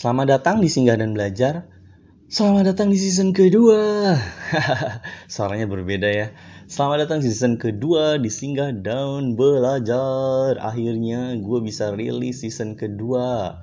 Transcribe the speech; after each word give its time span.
Selamat 0.00 0.40
datang 0.40 0.64
di 0.64 0.72
Singgah 0.72 0.96
dan 0.96 1.12
Belajar. 1.12 1.68
Selamat 2.24 2.72
datang 2.72 2.88
di 2.88 2.96
season 2.96 3.36
kedua. 3.36 4.16
Suaranya 5.28 5.68
berbeda 5.68 6.08
ya. 6.08 6.32
Selamat 6.64 7.04
datang 7.04 7.20
di 7.20 7.28
season 7.28 7.60
kedua 7.60 8.16
di 8.16 8.32
Singgah 8.32 8.72
dan 8.80 9.36
Belajar. 9.36 10.56
Akhirnya 10.56 11.36
gue 11.36 11.58
bisa 11.60 11.92
rilis 11.92 12.40
season 12.40 12.80
kedua. 12.80 13.60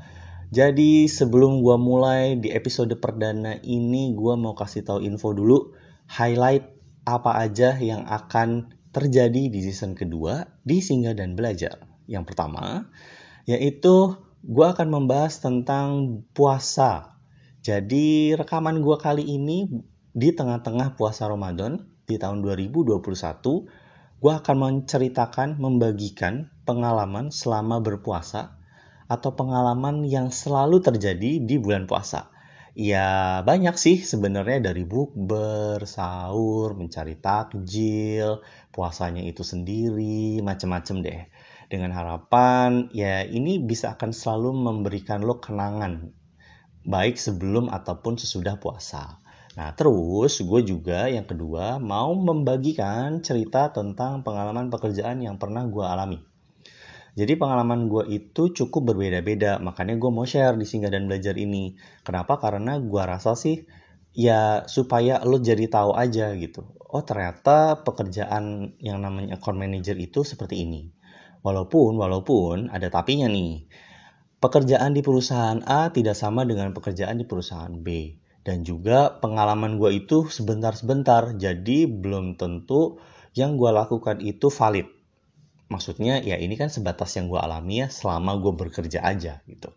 Jadi 0.53 1.09
sebelum 1.09 1.65
gue 1.65 1.73
mulai 1.81 2.37
di 2.37 2.53
episode 2.53 2.93
perdana 3.01 3.57
ini, 3.65 4.13
gue 4.13 4.33
mau 4.37 4.53
kasih 4.53 4.85
tahu 4.85 5.01
info 5.01 5.33
dulu. 5.33 5.73
Highlight 6.05 6.69
apa 7.09 7.33
aja 7.33 7.81
yang 7.81 8.05
akan 8.05 8.77
terjadi 8.93 9.49
di 9.49 9.59
season 9.65 9.97
kedua 9.97 10.45
di 10.61 10.85
Singgah 10.85 11.17
dan 11.17 11.33
Belajar. 11.33 11.81
Yang 12.05 12.29
pertama, 12.29 12.93
yaitu 13.49 14.26
gue 14.45 14.65
akan 14.65 14.87
membahas 14.89 15.41
tentang 15.41 16.21
puasa. 16.37 17.17
Jadi 17.65 18.37
rekaman 18.37 18.79
gue 18.85 18.97
kali 19.01 19.25
ini 19.25 19.67
di 20.13 20.29
tengah-tengah 20.33 20.93
puasa 20.97 21.25
Ramadan 21.25 21.81
di 22.07 22.15
tahun 22.15 22.45
2021, 22.45 23.01
gue 24.17 24.33
akan 24.33 24.55
menceritakan, 24.57 25.59
membagikan 25.59 26.53
pengalaman 26.63 27.33
selama 27.33 27.83
berpuasa 27.83 28.57
atau 29.07 29.31
pengalaman 29.35 30.03
yang 30.07 30.31
selalu 30.31 30.83
terjadi 30.83 31.43
di 31.43 31.55
bulan 31.59 31.85
puasa. 31.85 32.31
Ya 32.77 33.41
banyak 33.41 33.73
sih 33.73 34.05
sebenarnya 34.05 34.69
dari 34.69 34.85
bukber, 34.85 35.81
sahur, 35.89 36.77
mencari 36.77 37.17
takjil, 37.17 38.45
puasanya 38.69 39.25
itu 39.25 39.41
sendiri, 39.41 40.45
macam-macam 40.45 40.95
deh 41.01 41.21
dengan 41.67 41.91
harapan 41.91 42.87
ya 42.95 43.27
ini 43.27 43.59
bisa 43.59 43.95
akan 43.99 44.15
selalu 44.15 44.55
memberikan 44.55 45.23
lo 45.23 45.43
kenangan 45.43 46.15
baik 46.87 47.19
sebelum 47.19 47.67
ataupun 47.67 48.15
sesudah 48.15 48.55
puasa. 48.57 49.19
Nah 49.59 49.75
terus 49.75 50.39
gue 50.39 50.61
juga 50.63 51.11
yang 51.11 51.27
kedua 51.27 51.83
mau 51.83 52.15
membagikan 52.15 53.19
cerita 53.19 53.75
tentang 53.75 54.23
pengalaman 54.23 54.71
pekerjaan 54.71 55.19
yang 55.19 55.35
pernah 55.35 55.67
gue 55.67 55.83
alami. 55.83 56.19
Jadi 57.17 57.33
pengalaman 57.33 57.89
gue 57.89 58.13
itu 58.13 58.53
cukup 58.53 58.93
berbeda-beda, 58.93 59.57
makanya 59.57 59.97
gue 59.97 60.11
mau 60.13 60.21
share 60.21 60.53
di 60.53 60.69
Singgah 60.69 60.93
dan 60.93 61.09
Belajar 61.09 61.33
ini. 61.33 61.73
Kenapa? 62.05 62.37
Karena 62.37 62.77
gue 62.77 63.03
rasa 63.03 63.33
sih 63.33 63.65
ya 64.13 64.69
supaya 64.69 65.25
lo 65.25 65.41
jadi 65.41 65.65
tahu 65.65 65.97
aja 65.97 66.31
gitu. 66.37 66.77
Oh 66.77 67.01
ternyata 67.01 67.81
pekerjaan 67.81 68.77
yang 68.77 69.01
namanya 69.01 69.41
account 69.41 69.57
manager 69.57 69.97
itu 69.97 70.21
seperti 70.21 70.61
ini. 70.61 70.93
Walaupun, 71.41 71.97
walaupun 71.97 72.69
ada 72.73 72.87
tapinya 72.89 73.29
nih. 73.29 73.67
Pekerjaan 74.37 74.93
di 74.93 75.01
perusahaan 75.01 75.57
A 75.65 75.89
tidak 75.89 76.13
sama 76.13 76.45
dengan 76.45 76.73
pekerjaan 76.73 77.17
di 77.17 77.25
perusahaan 77.25 77.73
B. 77.73 78.17
Dan 78.45 78.63
juga 78.63 79.17
pengalaman 79.19 79.75
gue 79.75 80.07
itu 80.07 80.29
sebentar-sebentar, 80.31 81.35
jadi 81.35 81.89
belum 81.89 82.39
tentu 82.39 83.01
yang 83.35 83.59
gue 83.59 83.69
lakukan 83.69 84.23
itu 84.23 84.47
valid. 84.47 84.87
Maksudnya 85.67 86.23
ya 86.23 86.39
ini 86.39 86.55
kan 86.55 86.71
sebatas 86.71 87.11
yang 87.19 87.27
gue 87.27 87.37
alami 87.37 87.83
ya 87.83 87.87
selama 87.91 88.39
gue 88.39 88.55
bekerja 88.55 89.03
aja 89.03 89.43
gitu. 89.45 89.75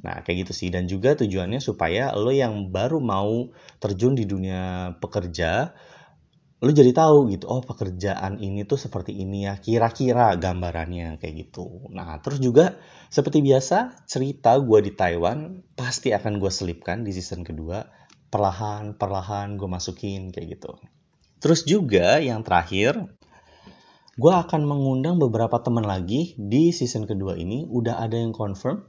Nah 0.00 0.24
kayak 0.24 0.48
gitu 0.48 0.52
sih 0.56 0.68
dan 0.72 0.88
juga 0.88 1.12
tujuannya 1.18 1.60
supaya 1.60 2.14
lo 2.16 2.32
yang 2.32 2.72
baru 2.72 3.02
mau 3.02 3.52
terjun 3.82 4.16
di 4.16 4.24
dunia 4.24 4.94
pekerja 5.02 5.76
lu 6.62 6.70
jadi 6.70 6.94
tahu 6.94 7.34
gitu 7.34 7.50
oh 7.50 7.58
pekerjaan 7.58 8.38
ini 8.38 8.62
tuh 8.62 8.78
seperti 8.78 9.10
ini 9.18 9.50
ya 9.50 9.58
kira-kira 9.58 10.38
gambarannya 10.38 11.18
kayak 11.18 11.50
gitu. 11.50 11.90
Nah 11.90 12.22
terus 12.22 12.38
juga 12.38 12.78
seperti 13.10 13.42
biasa 13.42 14.06
cerita 14.06 14.54
gue 14.62 14.78
di 14.78 14.94
Taiwan 14.94 15.66
pasti 15.74 16.14
akan 16.14 16.38
gue 16.38 16.52
selipkan 16.54 17.02
di 17.02 17.10
season 17.10 17.42
kedua. 17.42 17.82
Perlahan 18.30 18.94
perlahan 18.94 19.58
gue 19.58 19.66
masukin 19.66 20.30
kayak 20.30 20.56
gitu. 20.56 20.78
Terus 21.42 21.66
juga 21.66 22.22
yang 22.22 22.46
terakhir 22.46 23.10
gue 24.14 24.32
akan 24.32 24.62
mengundang 24.62 25.18
beberapa 25.18 25.58
teman 25.58 25.82
lagi 25.82 26.38
di 26.38 26.70
season 26.70 27.10
kedua 27.10 27.34
ini. 27.34 27.66
Udah 27.66 27.98
ada 27.98 28.14
yang 28.14 28.30
confirm 28.30 28.86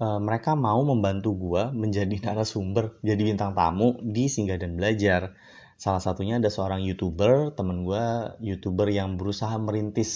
uh, 0.00 0.16
mereka 0.18 0.56
mau 0.56 0.80
membantu 0.80 1.36
gue 1.36 1.68
menjadi 1.76 2.16
narasumber 2.24 2.96
jadi 3.04 3.20
bintang 3.20 3.52
tamu 3.52 4.00
di 4.00 4.26
singgah 4.32 4.56
dan 4.56 4.74
belajar 4.80 5.36
Salah 5.80 6.04
satunya 6.04 6.36
ada 6.36 6.52
seorang 6.52 6.84
YouTuber, 6.84 7.56
temen 7.56 7.88
gue, 7.88 8.04
YouTuber 8.44 8.92
yang 8.92 9.16
berusaha 9.16 9.56
merintis 9.56 10.12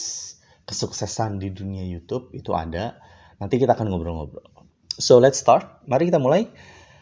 kesuksesan 0.69 1.41
di 1.41 1.57
dunia 1.57 1.89
YouTube, 1.89 2.29
itu 2.37 2.53
ada. 2.53 3.01
Nanti 3.41 3.57
kita 3.57 3.73
akan 3.73 3.89
ngobrol-ngobrol. 3.89 4.45
So, 5.01 5.25
let's 5.25 5.41
start. 5.41 5.89
Mari 5.89 6.13
kita 6.13 6.21
mulai. 6.21 6.53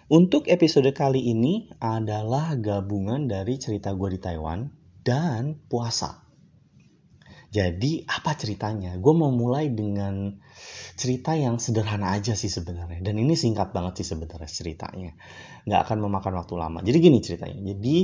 Untuk 0.06 0.46
episode 0.46 0.86
kali 0.94 1.26
ini 1.26 1.74
adalah 1.82 2.54
gabungan 2.54 3.26
dari 3.26 3.58
cerita 3.58 3.98
gue 3.98 4.14
di 4.14 4.22
Taiwan 4.22 4.70
dan 5.02 5.58
puasa. 5.66 6.22
Jadi 7.50 8.06
apa 8.06 8.38
ceritanya? 8.38 8.94
Gue 8.96 9.12
mau 9.18 9.34
mulai 9.34 9.74
dengan 9.74 10.38
cerita 10.94 11.34
yang 11.34 11.58
sederhana 11.58 12.14
aja 12.14 12.38
sih 12.38 12.48
sebenarnya. 12.48 13.02
Dan 13.02 13.18
ini 13.18 13.34
singkat 13.34 13.74
banget 13.74 14.00
sih 14.00 14.14
sebenarnya 14.14 14.46
ceritanya. 14.46 15.12
Nggak 15.66 15.80
akan 15.84 15.98
memakan 16.06 16.38
waktu 16.38 16.54
lama. 16.54 16.78
Jadi 16.86 16.96
gini 17.02 17.18
ceritanya. 17.18 17.58
Jadi 17.60 17.96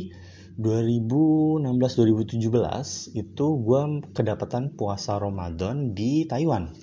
2016-2017 0.58 3.14
itu 3.14 3.46
gue 3.62 3.82
kedapatan 4.10 4.74
puasa 4.74 5.14
Ramadan 5.22 5.94
di 5.94 6.26
Taiwan. 6.26 6.74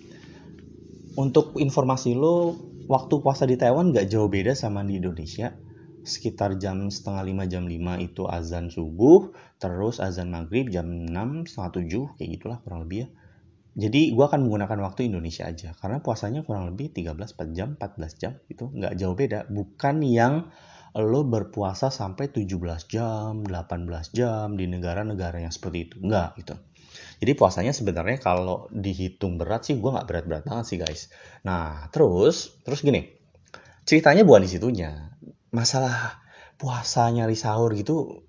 Untuk 1.20 1.60
informasi 1.60 2.16
lo, 2.16 2.56
waktu 2.88 3.20
puasa 3.20 3.44
di 3.44 3.60
Taiwan 3.60 3.92
gak 3.92 4.08
jauh 4.08 4.32
beda 4.32 4.56
sama 4.56 4.80
di 4.88 5.04
Indonesia. 5.04 5.52
Sekitar 6.08 6.56
jam 6.56 6.88
setengah 6.88 7.28
lima 7.28 7.44
jam 7.52 7.68
lima 7.68 8.00
itu 8.00 8.24
azan 8.32 8.72
subuh, 8.72 9.36
terus 9.60 10.00
azan 10.00 10.32
maghrib 10.32 10.72
jam 10.72 10.88
6, 10.88 11.52
setengah 11.52 11.72
tujuh, 11.76 12.16
kayak 12.16 12.30
gitulah 12.40 12.64
kurang 12.64 12.88
lebih 12.88 13.04
ya. 13.04 13.08
Jadi 13.76 14.16
gue 14.16 14.24
akan 14.24 14.48
menggunakan 14.48 14.88
waktu 14.88 15.12
Indonesia 15.12 15.52
aja, 15.52 15.76
karena 15.76 16.00
puasanya 16.00 16.48
kurang 16.48 16.72
lebih 16.72 16.96
13 16.96 17.36
4 17.36 17.52
jam, 17.52 17.76
14 17.76 18.16
jam, 18.16 18.40
itu 18.48 18.72
nggak 18.72 18.96
jauh 18.96 19.20
beda. 19.20 19.52
Bukan 19.52 20.00
yang 20.00 20.48
lo 20.96 21.28
berpuasa 21.28 21.92
sampai 21.92 22.32
17 22.32 22.56
jam, 22.88 23.44
18 23.44 24.16
jam 24.16 24.56
di 24.56 24.66
negara-negara 24.72 25.44
yang 25.44 25.52
seperti 25.52 25.92
itu. 25.92 25.96
Enggak 26.00 26.40
gitu. 26.40 26.56
Jadi 27.20 27.32
puasanya 27.36 27.76
sebenarnya 27.76 28.24
kalau 28.24 28.72
dihitung 28.72 29.36
berat 29.36 29.68
sih 29.68 29.76
gue 29.76 29.92
nggak 29.92 30.08
berat-berat 30.08 30.44
banget 30.48 30.66
sih 30.72 30.78
guys. 30.80 31.12
Nah 31.44 31.92
terus, 31.92 32.56
terus 32.64 32.80
gini, 32.80 33.12
ceritanya 33.84 34.24
bukan 34.24 34.48
di 34.48 34.52
situnya. 34.52 35.12
Masalah 35.52 36.24
puasa 36.56 37.12
nyari 37.12 37.36
sahur 37.36 37.76
gitu, 37.76 38.24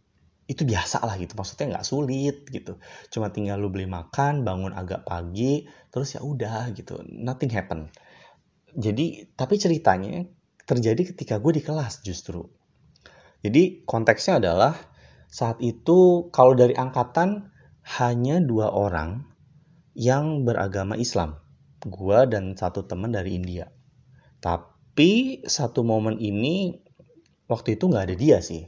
itu 0.50 0.62
biasa 0.66 1.06
lah 1.06 1.14
gitu. 1.22 1.38
Maksudnya 1.38 1.78
nggak 1.78 1.86
sulit 1.86 2.46
gitu. 2.50 2.82
Cuma 3.14 3.30
tinggal 3.30 3.62
lo 3.62 3.70
beli 3.70 3.86
makan, 3.86 4.42
bangun 4.42 4.74
agak 4.74 5.06
pagi, 5.06 5.66
terus 5.94 6.18
ya 6.18 6.22
udah 6.22 6.74
gitu. 6.74 7.02
Nothing 7.06 7.50
happen. 7.54 7.90
Jadi, 8.76 9.32
tapi 9.32 9.56
ceritanya 9.56 10.26
terjadi 10.66 11.14
ketika 11.14 11.38
gue 11.38 11.56
di 11.56 11.62
kelas 11.62 12.02
justru. 12.02 12.44
Jadi 13.40 13.86
konteksnya 13.86 14.42
adalah 14.42 14.74
saat 15.30 15.62
itu 15.62 16.28
kalau 16.34 16.58
dari 16.58 16.74
angkatan 16.74 17.54
hanya 17.98 18.42
dua 18.42 18.74
orang 18.74 19.22
yang 19.94 20.42
beragama 20.42 20.98
Islam. 20.98 21.38
Gue 21.86 22.26
dan 22.26 22.58
satu 22.58 22.82
teman 22.82 23.14
dari 23.14 23.38
India. 23.38 23.70
Tapi 24.42 25.46
satu 25.46 25.86
momen 25.86 26.18
ini 26.18 26.82
waktu 27.46 27.78
itu 27.78 27.86
nggak 27.86 28.04
ada 28.10 28.16
dia 28.18 28.38
sih. 28.42 28.66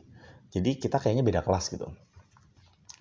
Jadi 0.54 0.78
kita 0.78 1.02
kayaknya 1.02 1.26
beda 1.26 1.40
kelas 1.42 1.74
gitu. 1.74 1.90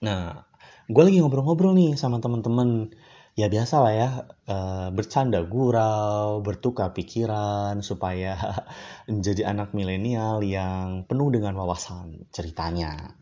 Nah, 0.04 0.46
gue 0.90 1.04
lagi 1.06 1.22
ngobrol-ngobrol 1.22 1.78
nih 1.78 1.94
sama 1.96 2.18
teman-teman 2.18 2.92
ya 3.38 3.54
biasa 3.54 3.76
lah 3.86 3.94
ya 3.94 4.10
uh, 4.50 4.90
bercanda 4.90 5.46
gurau, 5.46 6.42
bertukar 6.42 6.98
pikiran 6.98 7.86
supaya 7.86 8.34
menjadi 9.12 9.54
anak 9.54 9.78
milenial 9.78 10.42
yang 10.42 11.06
penuh 11.06 11.30
dengan 11.30 11.54
wawasan 11.54 12.26
ceritanya. 12.34 13.14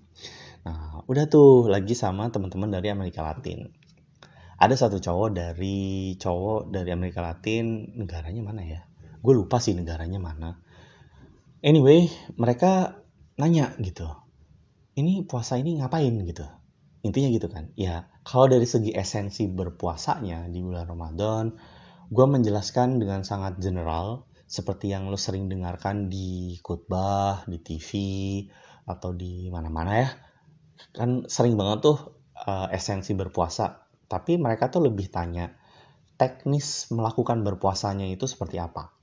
Nah, 0.63 1.03
udah 1.05 1.27
tuh 1.27 1.67
lagi 1.67 1.93
sama 1.93 2.31
teman-teman 2.31 2.71
dari 2.71 2.89
Amerika 2.89 3.27
Latin. 3.27 3.69
Ada 4.55 4.87
satu 4.87 5.03
cowok 5.03 5.35
dari 5.35 6.15
cowok 6.15 6.71
dari 6.71 6.89
Amerika 6.95 7.19
Latin, 7.19 7.99
negaranya 7.99 8.41
mana 8.41 8.63
ya? 8.63 8.81
Gue 9.19 9.35
lupa 9.35 9.59
sih 9.59 9.75
negaranya 9.75 10.17
mana. 10.17 10.63
Anyway, 11.59 12.07
mereka 12.39 13.03
nanya 13.35 13.75
gitu. 13.83 14.07
Ini 14.95 15.27
puasa 15.27 15.59
ini 15.59 15.75
ngapain 15.75 16.15
gitu? 16.23 16.47
Intinya 17.05 17.29
gitu 17.29 17.45
kan. 17.45 17.69
Ya, 17.77 18.09
kalau 18.25 18.49
dari 18.49 18.65
segi 18.65 18.89
esensi 18.89 19.45
berpuasanya 19.45 20.49
di 20.49 20.65
bulan 20.65 20.89
Ramadan, 20.89 21.53
gue 22.09 22.25
menjelaskan 22.25 22.97
dengan 22.97 23.21
sangat 23.21 23.61
general 23.61 24.25
seperti 24.49 24.89
yang 24.93 25.09
lo 25.09 25.17
sering 25.17 25.45
dengarkan 25.45 26.09
di 26.09 26.57
khutbah, 26.65 27.45
di 27.45 27.61
TV, 27.61 27.89
atau 28.89 29.13
di 29.13 29.53
mana-mana 29.53 29.91
ya. 30.01 30.09
Kan 30.97 31.29
sering 31.29 31.53
banget 31.53 31.85
tuh 31.85 31.97
uh, 32.41 32.73
esensi 32.73 33.13
berpuasa. 33.13 33.85
Tapi 34.09 34.41
mereka 34.41 34.73
tuh 34.73 34.89
lebih 34.89 35.13
tanya 35.13 35.53
teknis 36.17 36.89
melakukan 36.89 37.45
berpuasanya 37.45 38.09
itu 38.09 38.25
seperti 38.25 38.57
apa. 38.57 38.93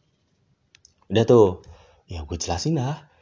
Udah 1.06 1.24
tuh, 1.26 1.62
ya 2.10 2.26
gue 2.26 2.38
jelasin 2.38 2.78
dah 2.78 3.12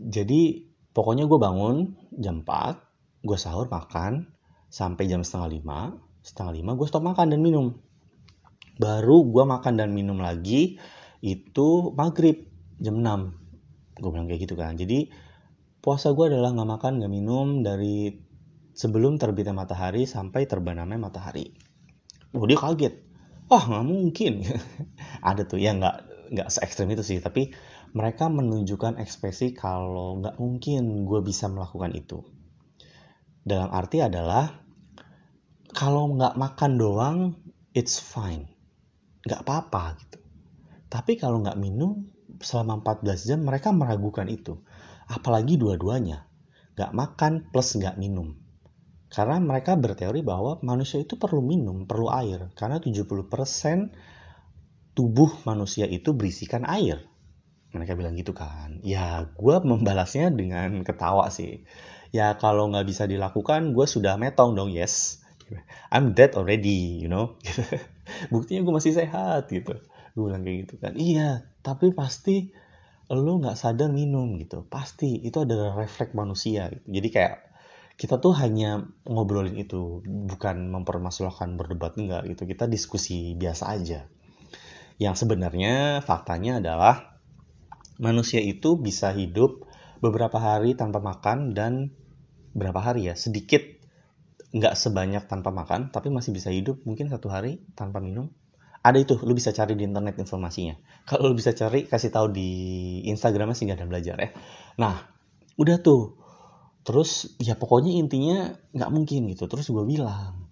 jadi 0.00 0.64
pokoknya 0.96 1.28
gue 1.28 1.38
bangun 1.38 1.76
jam 2.16 2.40
4 2.40 2.89
gue 3.20 3.38
sahur 3.38 3.68
makan 3.68 4.32
sampai 4.72 5.10
jam 5.10 5.20
setengah 5.20 5.60
lima. 5.60 5.80
Setengah 6.20 6.52
lima 6.56 6.70
gue 6.76 6.86
stop 6.88 7.04
makan 7.04 7.32
dan 7.32 7.40
minum. 7.40 7.76
Baru 8.80 9.28
gue 9.28 9.44
makan 9.44 9.76
dan 9.76 9.92
minum 9.92 10.16
lagi 10.20 10.80
itu 11.20 11.68
maghrib 11.92 12.48
jam 12.80 12.96
6 13.04 14.00
gue 14.00 14.10
bilang 14.10 14.26
kayak 14.28 14.40
gitu 14.48 14.56
kan. 14.56 14.76
Jadi 14.80 15.12
puasa 15.84 16.16
gue 16.16 16.32
adalah 16.32 16.56
nggak 16.56 16.70
makan 16.80 16.92
nggak 17.00 17.12
minum 17.12 17.60
dari 17.60 18.16
sebelum 18.72 19.20
terbitnya 19.20 19.52
matahari 19.52 20.08
sampai 20.08 20.48
terbenamnya 20.48 20.96
matahari. 20.96 21.52
Oh 22.32 22.48
dia 22.48 22.56
kaget. 22.56 22.94
Wah 23.52 23.60
oh, 23.60 23.64
nggak 23.68 23.86
mungkin. 23.86 24.32
Ada 25.28 25.44
tuh 25.44 25.60
ya 25.60 25.76
nggak 25.76 26.10
nggak 26.30 26.48
se 26.48 26.62
ekstrim 26.62 26.88
itu 26.94 27.02
sih 27.02 27.18
tapi 27.18 27.50
mereka 27.90 28.30
menunjukkan 28.30 29.02
ekspresi 29.02 29.50
kalau 29.50 30.22
nggak 30.22 30.38
mungkin 30.38 31.02
gue 31.02 31.20
bisa 31.26 31.50
melakukan 31.50 31.90
itu 31.90 32.22
dalam 33.46 33.70
arti 33.72 34.04
adalah 34.04 34.48
kalau 35.72 36.14
nggak 36.16 36.34
makan 36.36 36.72
doang 36.76 37.18
it's 37.72 37.98
fine 37.98 38.50
nggak 39.24 39.42
apa-apa 39.46 39.96
gitu 40.00 40.18
tapi 40.90 41.16
kalau 41.16 41.40
nggak 41.40 41.60
minum 41.60 42.08
selama 42.40 42.80
14 42.82 43.28
jam 43.28 43.40
mereka 43.44 43.70
meragukan 43.70 44.26
itu 44.26 44.60
apalagi 45.08 45.60
dua-duanya 45.60 46.26
nggak 46.74 46.92
makan 46.96 47.32
plus 47.52 47.76
nggak 47.76 48.00
minum 48.00 48.40
karena 49.10 49.42
mereka 49.42 49.74
berteori 49.74 50.22
bahwa 50.22 50.62
manusia 50.62 51.02
itu 51.02 51.18
perlu 51.18 51.42
minum, 51.42 51.82
perlu 51.82 52.06
air. 52.14 52.54
Karena 52.54 52.78
70% 52.78 53.90
tubuh 54.94 55.30
manusia 55.42 55.90
itu 55.90 56.14
berisikan 56.14 56.62
air. 56.62 57.02
Mereka 57.74 57.98
bilang 57.98 58.14
gitu 58.14 58.30
kan. 58.30 58.78
Ya 58.86 59.26
gue 59.34 59.56
membalasnya 59.66 60.30
dengan 60.30 60.86
ketawa 60.86 61.26
sih. 61.34 61.66
Ya 62.10 62.34
kalau 62.38 62.70
nggak 62.70 62.86
bisa 62.86 63.06
dilakukan 63.06 63.74
gue 63.74 63.86
sudah 63.86 64.18
metong 64.18 64.58
dong 64.58 64.70
yes. 64.74 65.22
I'm 65.90 66.14
dead 66.14 66.38
already, 66.38 67.02
you 67.02 67.10
know. 67.10 67.34
Buktinya 68.34 68.62
gue 68.62 68.74
masih 68.74 68.94
sehat 68.94 69.50
gitu. 69.50 69.78
Gue 70.14 70.22
bilang 70.30 70.46
kayak 70.46 70.56
gitu 70.66 70.74
kan. 70.78 70.92
Iya, 70.94 71.50
tapi 71.66 71.90
pasti 71.90 72.54
lo 73.10 73.42
nggak 73.42 73.58
sadar 73.58 73.90
minum 73.90 74.38
gitu. 74.38 74.62
Pasti 74.70 75.18
itu 75.22 75.42
adalah 75.42 75.74
refleks 75.74 76.14
manusia. 76.14 76.70
Gitu. 76.70 76.86
Jadi 76.86 77.08
kayak 77.10 77.34
kita 78.00 78.16
tuh 78.16 78.32
hanya 78.32 78.88
ngobrolin 79.04 79.60
itu 79.60 80.00
bukan 80.06 80.72
mempermasalahkan 80.72 81.60
berdebat 81.60 82.00
enggak 82.00 82.32
gitu 82.32 82.48
kita 82.48 82.64
diskusi 82.64 83.36
biasa 83.36 83.76
aja 83.76 84.08
yang 84.96 85.12
sebenarnya 85.12 86.00
faktanya 86.00 86.64
adalah 86.64 87.20
manusia 88.00 88.40
itu 88.40 88.80
bisa 88.80 89.12
hidup 89.12 89.68
beberapa 90.00 90.40
hari 90.40 90.72
tanpa 90.72 91.04
makan 91.04 91.52
dan 91.52 91.92
berapa 92.54 92.78
hari 92.80 93.10
ya? 93.10 93.14
Sedikit 93.14 93.62
nggak 94.50 94.74
sebanyak 94.74 95.30
tanpa 95.30 95.54
makan 95.54 95.94
tapi 95.94 96.10
masih 96.10 96.34
bisa 96.34 96.50
hidup 96.50 96.82
mungkin 96.82 97.06
satu 97.06 97.30
hari 97.30 97.62
tanpa 97.78 98.02
minum. 98.02 98.30
Ada 98.80 98.96
itu 99.04 99.14
lu 99.22 99.36
bisa 99.36 99.52
cari 99.52 99.76
di 99.76 99.84
internet 99.84 100.16
informasinya. 100.16 100.74
Kalau 101.04 101.30
lu 101.30 101.34
bisa 101.36 101.52
cari 101.52 101.84
kasih 101.84 102.10
tahu 102.10 102.32
di 102.32 102.50
instagramnya 103.12 103.52
sehingga 103.52 103.76
dan 103.76 103.92
belajar 103.92 104.16
ya. 104.16 104.30
Nah 104.80 104.96
udah 105.60 105.76
tuh. 105.84 106.16
Terus 106.80 107.36
ya 107.36 107.60
pokoknya 107.60 107.92
intinya 108.00 108.56
nggak 108.72 108.90
mungkin 108.90 109.28
gitu. 109.28 109.44
Terus 109.46 109.68
gue 109.68 109.84
bilang 109.84 110.48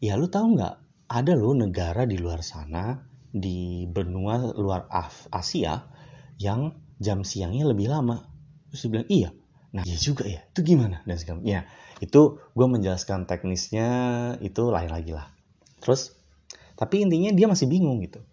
ya 0.00 0.16
lu 0.16 0.26
tahu 0.26 0.56
nggak? 0.56 0.74
Ada 1.06 1.38
lo 1.38 1.54
negara 1.54 2.02
di 2.02 2.18
luar 2.18 2.42
sana 2.42 2.98
di 3.30 3.86
benua 3.86 4.56
luar 4.58 4.90
Af 4.90 5.30
Asia 5.30 5.86
yang 6.40 6.74
jam 6.96 7.22
siangnya 7.22 7.68
lebih 7.68 7.92
lama. 7.92 8.24
Terus 8.72 8.88
dia 8.88 8.90
bilang 8.90 9.08
iya 9.12 9.30
nah 9.76 9.84
iya 9.84 10.00
juga 10.00 10.24
ya. 10.24 10.40
Itu 10.48 10.64
gimana? 10.64 11.04
Dan 11.04 11.20
segala 11.20 11.44
ya 11.44 11.68
itu 12.00 12.40
gue 12.40 12.66
menjelaskan 12.66 13.28
teknisnya 13.28 13.88
itu 14.40 14.72
lain 14.72 14.88
lagi 14.88 15.12
lah. 15.12 15.28
Terus 15.84 16.16
tapi 16.80 17.04
intinya 17.04 17.28
dia 17.36 17.44
masih 17.44 17.68
bingung 17.68 18.00
gitu. 18.00 18.24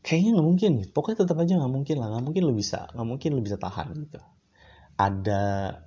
Kayaknya 0.00 0.40
nggak 0.40 0.48
mungkin 0.48 0.72
pokoknya 0.88 1.18
tetap 1.24 1.36
aja 1.36 1.52
nggak 1.60 1.72
mungkin 1.72 1.96
lah. 2.00 2.08
Nggak 2.16 2.24
mungkin 2.24 2.42
lo 2.48 2.52
bisa 2.56 2.88
nggak 2.96 3.08
mungkin 3.08 3.30
lo 3.36 3.40
bisa 3.44 3.56
tahan 3.60 3.88
gitu. 4.08 4.20
Ada 4.96 5.42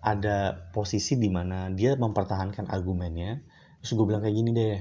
ada 0.06 0.38
posisi 0.70 1.18
di 1.18 1.30
mana 1.34 1.74
dia 1.74 1.98
mempertahankan 1.98 2.70
argumennya. 2.70 3.42
Terus 3.82 3.92
gue 3.98 4.06
bilang 4.06 4.22
kayak 4.22 4.38
gini 4.38 4.52
deh. 4.54 4.78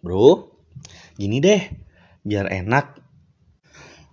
Bro 0.00 0.56
gini 1.20 1.36
deh. 1.44 1.60
Biar 2.24 2.48
enak. 2.48 2.96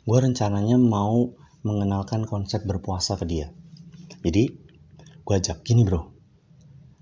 Gue 0.07 0.19
rencananya 0.23 0.79
mau 0.79 1.35
mengenalkan 1.67 2.23
konsep 2.23 2.63
berpuasa 2.63 3.19
ke 3.19 3.27
dia 3.27 3.51
jadi 4.23 4.53
gue 5.23 5.33
ajak 5.35 5.65
gini 5.65 5.83
bro 5.83 6.13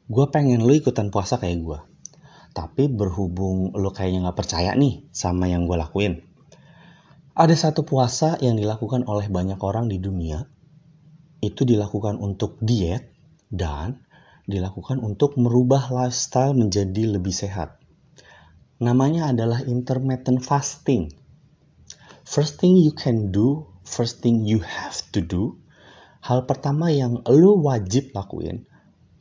gue 0.10 0.26
pengen 0.32 0.64
lo 0.64 0.74
ikutan 0.74 1.14
puasa 1.14 1.38
kayak 1.38 1.60
gue 1.62 1.80
tapi 2.56 2.88
berhubung 2.88 3.76
lo 3.76 3.92
kayaknya 3.92 4.30
nggak 4.30 4.38
percaya 4.40 4.72
nih 4.74 5.08
sama 5.12 5.52
yang 5.52 5.68
gue 5.68 5.78
lakuin 5.78 6.24
ada 7.36 7.52
satu 7.52 7.84
puasa 7.84 8.40
yang 8.40 8.56
dilakukan 8.56 9.04
oleh 9.12 9.28
banyak 9.28 9.60
orang 9.60 9.92
di 9.92 10.00
dunia 10.00 10.48
itu 11.44 11.68
dilakukan 11.68 12.16
untuk 12.18 12.58
diet 12.64 13.12
dan 13.52 14.02
dilakukan 14.46 15.02
untuk 15.02 15.38
merubah 15.38 15.90
lifestyle 15.90 16.54
menjadi 16.54 17.18
lebih 17.18 17.34
sehat. 17.34 17.82
Namanya 18.78 19.34
adalah 19.34 19.66
intermittent 19.66 20.46
fasting. 20.46 21.10
First 22.26 22.62
thing 22.62 22.78
you 22.78 22.94
can 22.94 23.34
do, 23.34 23.70
first 23.86 24.22
thing 24.22 24.46
you 24.46 24.62
have 24.62 24.98
to 25.14 25.22
do, 25.22 25.58
hal 26.26 26.50
pertama 26.50 26.90
yang 26.90 27.22
lo 27.30 27.62
wajib 27.62 28.10
lakuin, 28.18 28.66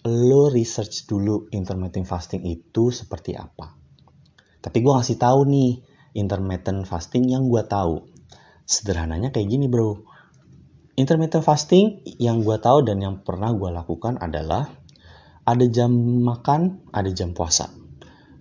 lo 0.09 0.49
research 0.49 1.05
dulu 1.05 1.53
intermittent 1.53 2.09
fasting 2.09 2.49
itu 2.49 2.89
seperti 2.89 3.37
apa. 3.37 3.77
Tapi 4.65 4.81
gue 4.81 4.93
ngasih 4.93 5.21
tahu 5.21 5.45
nih, 5.45 5.73
intermittent 6.17 6.89
fasting 6.89 7.29
yang 7.29 7.53
gue 7.53 7.61
tahu. 7.69 8.09
Sederhananya 8.65 9.29
kayak 9.29 9.53
gini 9.53 9.69
bro, 9.69 10.01
intermittent 10.97 11.45
fasting 11.45 12.01
yang 12.17 12.41
gue 12.41 12.56
tahu 12.56 12.81
dan 12.89 12.97
yang 13.05 13.21
pernah 13.21 13.53
gue 13.53 13.69
lakukan 13.69 14.17
adalah 14.17 14.73
ada 15.45 15.67
jam 15.69 15.93
makan, 16.25 16.89
ada 16.89 17.12
jam 17.12 17.37
puasa. 17.37 17.69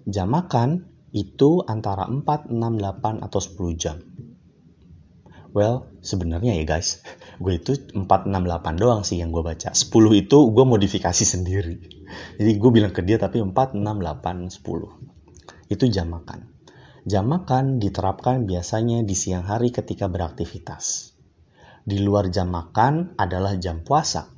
Jam 0.08 0.32
makan 0.32 0.88
itu 1.12 1.60
antara 1.68 2.08
4, 2.08 2.48
6, 2.48 2.56
8, 2.56 3.20
atau 3.28 3.40
10 3.44 3.76
jam. 3.76 4.00
Well, 5.54 5.86
sebenarnya 6.02 6.58
ya 6.58 6.66
guys, 6.66 7.06
gue 7.44 7.54
itu 7.62 7.78
4, 7.78 8.04
6, 8.04 8.10
8 8.10 8.82
doang 8.82 9.06
sih 9.06 9.22
yang 9.22 9.30
gue 9.30 9.46
baca. 9.46 9.72
10 9.72 9.86
itu 10.18 10.38
gue 10.50 10.66
modifikasi 10.66 11.24
sendiri. 11.38 11.78
Jadi 12.42 12.52
gue 12.58 12.72
bilang 12.74 12.92
ke 12.92 13.06
dia 13.06 13.22
tapi 13.22 13.38
4, 13.40 13.54
6, 13.54 13.80
8, 13.80 14.50
10. 14.50 15.70
Itu 15.70 15.86
jam 15.88 16.10
makan. 16.10 16.50
Jam 17.04 17.28
makan 17.30 17.78
diterapkan 17.78 18.50
biasanya 18.50 19.06
di 19.06 19.14
siang 19.14 19.44
hari 19.46 19.70
ketika 19.70 20.08
beraktivitas 20.08 21.14
di 21.84 22.00
luar 22.00 22.32
jam 22.32 22.48
makan 22.48 23.20
adalah 23.20 23.60
jam 23.60 23.84
puasa, 23.84 24.32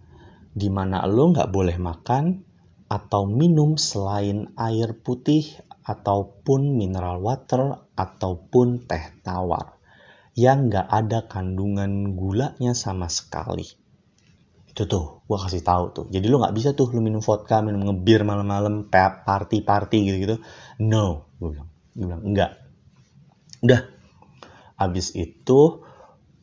di 0.49 0.67
mana 0.73 1.05
lo 1.05 1.29
nggak 1.29 1.53
boleh 1.53 1.77
makan 1.77 2.41
atau 2.89 3.29
minum 3.29 3.77
selain 3.77 4.49
air 4.57 4.97
putih 4.97 5.45
ataupun 5.85 6.73
mineral 6.73 7.21
water 7.21 7.85
ataupun 7.93 8.89
teh 8.89 9.13
tawar 9.21 9.74
yang 10.35 10.67
nggak 10.67 10.87
ada 10.91 11.25
kandungan 11.25 12.13
gulanya 12.19 12.75
sama 12.75 13.07
sekali. 13.07 13.65
Itu 14.67 14.85
tuh, 14.85 15.23
gue 15.23 15.37
kasih 15.39 15.63
tahu 15.63 15.83
tuh. 15.95 16.05
Jadi 16.11 16.27
lo 16.27 16.43
nggak 16.43 16.55
bisa 16.55 16.75
tuh 16.75 16.91
lo 16.91 16.99
minum 16.99 17.23
vodka, 17.23 17.63
minum 17.63 17.87
ngebir 17.87 18.27
malam-malam, 18.27 18.91
party-party 18.91 19.97
gitu-gitu. 20.11 20.43
No, 20.83 21.31
gue 21.39 21.55
bilang. 21.55 21.69
Gue 21.95 22.05
bilang, 22.11 22.23
enggak. 22.27 22.51
Udah. 23.63 23.81
Abis 24.75 25.15
itu, 25.15 25.79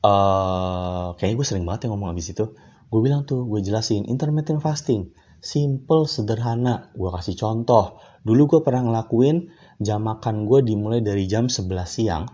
uh, 0.03 1.15
kayaknya 1.17 1.37
gue 1.39 1.47
sering 1.47 1.65
banget 1.65 1.87
yang 1.87 1.97
ngomong 1.97 2.13
abis 2.13 2.35
itu 2.35 2.45
gue 2.93 3.01
bilang 3.01 3.25
tuh 3.25 3.49
gue 3.49 3.65
jelasin 3.65 4.05
intermittent 4.05 4.61
fasting 4.61 5.15
simple 5.41 6.05
sederhana 6.05 6.93
gue 6.93 7.09
kasih 7.09 7.39
contoh 7.39 7.97
dulu 8.23 8.59
gue 8.59 8.61
pernah 8.61 8.85
ngelakuin 8.85 9.49
jam 9.81 10.05
makan 10.05 10.45
gue 10.45 10.61
dimulai 10.63 11.01
dari 11.01 11.25
jam 11.25 11.49
11 11.49 11.73
siang 11.89 12.25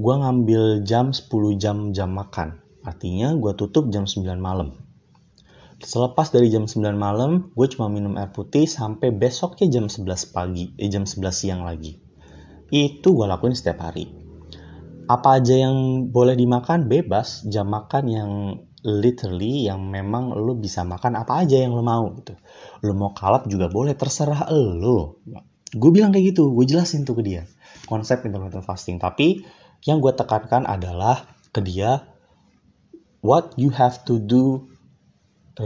gue 0.00 0.14
ngambil 0.16 0.62
jam 0.88 1.12
10 1.12 1.28
jam 1.60 1.92
jam 1.92 2.10
makan. 2.16 2.56
Artinya 2.80 3.36
gue 3.36 3.52
tutup 3.52 3.92
jam 3.92 4.08
9 4.08 4.24
malam. 4.40 4.80
Selepas 5.80 6.32
dari 6.32 6.48
jam 6.48 6.64
9 6.64 6.80
malam 6.96 7.52
gue 7.52 7.66
cuma 7.68 7.92
minum 7.92 8.16
air 8.16 8.32
putih 8.32 8.64
sampai 8.64 9.12
besoknya 9.12 9.68
jam 9.68 9.92
11 9.92 10.32
pagi 10.32 10.72
eh 10.80 10.88
jam 10.88 11.04
11 11.04 11.20
siang 11.28 11.60
lagi. 11.68 12.00
Itu 12.72 13.12
gue 13.12 13.28
lakuin 13.28 13.52
setiap 13.52 13.84
hari. 13.84 14.08
Apa 15.04 15.42
aja 15.42 15.68
yang 15.68 16.08
boleh 16.08 16.32
dimakan? 16.32 16.88
Bebas. 16.88 17.44
Jam 17.44 17.68
makan 17.68 18.04
yang 18.08 18.30
literally 18.80 19.68
yang 19.68 19.84
memang 19.84 20.32
lo 20.32 20.56
bisa 20.56 20.80
makan 20.80 21.20
apa 21.20 21.44
aja 21.44 21.60
yang 21.60 21.76
lo 21.76 21.84
mau 21.84 22.08
gitu. 22.16 22.40
Lo 22.80 22.96
mau 22.96 23.12
kalap 23.12 23.44
juga 23.52 23.68
boleh 23.68 23.92
terserah 23.92 24.48
lo 24.48 25.20
gue 25.70 25.90
bilang 25.94 26.10
kayak 26.10 26.34
gitu. 26.34 26.50
Gue 26.50 26.66
jelasin 26.66 27.06
tuh 27.06 27.14
ke 27.18 27.22
dia. 27.22 27.42
Konsep 27.86 28.26
intermittent 28.26 28.66
fasting. 28.66 28.98
Tapi 28.98 29.46
yang 29.84 30.04
gue 30.04 30.12
tekankan 30.12 30.68
adalah 30.68 31.24
ke 31.50 31.64
dia 31.64 32.04
what 33.24 33.56
you 33.56 33.72
have 33.72 34.04
to 34.04 34.20
do 34.20 34.68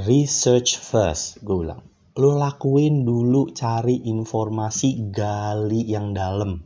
research 0.06 0.78
first 0.78 1.42
gue 1.42 1.66
bilang. 1.66 1.82
Lo 2.14 2.38
lakuin 2.38 3.02
dulu 3.02 3.50
cari 3.50 4.06
informasi 4.06 5.10
gali 5.10 5.82
yang 5.82 6.14
dalam 6.14 6.62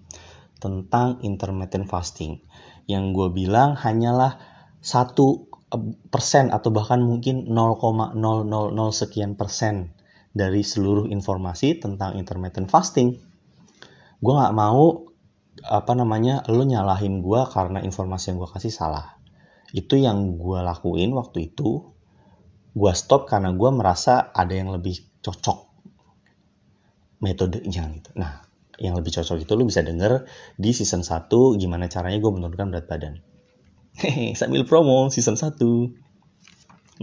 tentang 0.61 1.25
intermittent 1.25 1.89
fasting. 1.89 2.45
Yang 2.85 3.05
gue 3.17 3.29
bilang 3.33 3.73
hanyalah 3.81 4.37
satu 4.85 5.49
eh, 5.73 5.97
persen 6.13 6.53
atau 6.53 6.69
bahkan 6.69 7.01
mungkin 7.01 7.49
0,000 7.49 8.13
sekian 8.93 9.41
persen 9.41 9.97
dari 10.37 10.61
seluruh 10.61 11.09
informasi 11.09 11.81
tentang 11.81 12.21
intermittent 12.21 12.69
fasting. 12.69 13.17
Gue 14.21 14.33
nggak 14.37 14.53
mau 14.53 15.08
apa 15.67 15.93
namanya 15.97 16.47
lo 16.47 16.63
nyalahin 16.63 17.25
gue 17.25 17.41
karena 17.51 17.83
informasi 17.83 18.35
yang 18.35 18.39
gue 18.43 18.51
kasih 18.51 18.71
salah 18.71 19.19
itu 19.75 19.99
yang 20.01 20.39
gue 20.39 20.59
lakuin 20.63 21.13
waktu 21.13 21.53
itu 21.53 21.93
gue 22.79 22.93
stop 22.95 23.27
karena 23.27 23.51
gue 23.53 23.71
merasa 23.75 24.31
ada 24.31 24.55
yang 24.55 24.71
lebih 24.71 25.03
cocok 25.19 25.69
metodenya 27.19 27.91
gitu. 27.99 28.11
Nah, 28.15 28.47
yang 28.79 28.95
lebih 28.95 29.11
cocok 29.11 29.43
itu 29.43 29.53
lu 29.59 29.67
bisa 29.67 29.83
denger 29.83 30.27
di 30.55 30.71
season 30.71 31.03
1 31.03 31.27
gimana 31.59 31.91
caranya 31.91 32.19
gue 32.23 32.33
menurunkan 32.33 32.71
berat 32.71 32.87
badan. 32.87 33.15
Hehe, 33.99 34.39
sambil 34.39 34.63
promo 34.63 35.11
season 35.11 35.35
1. 35.35 35.59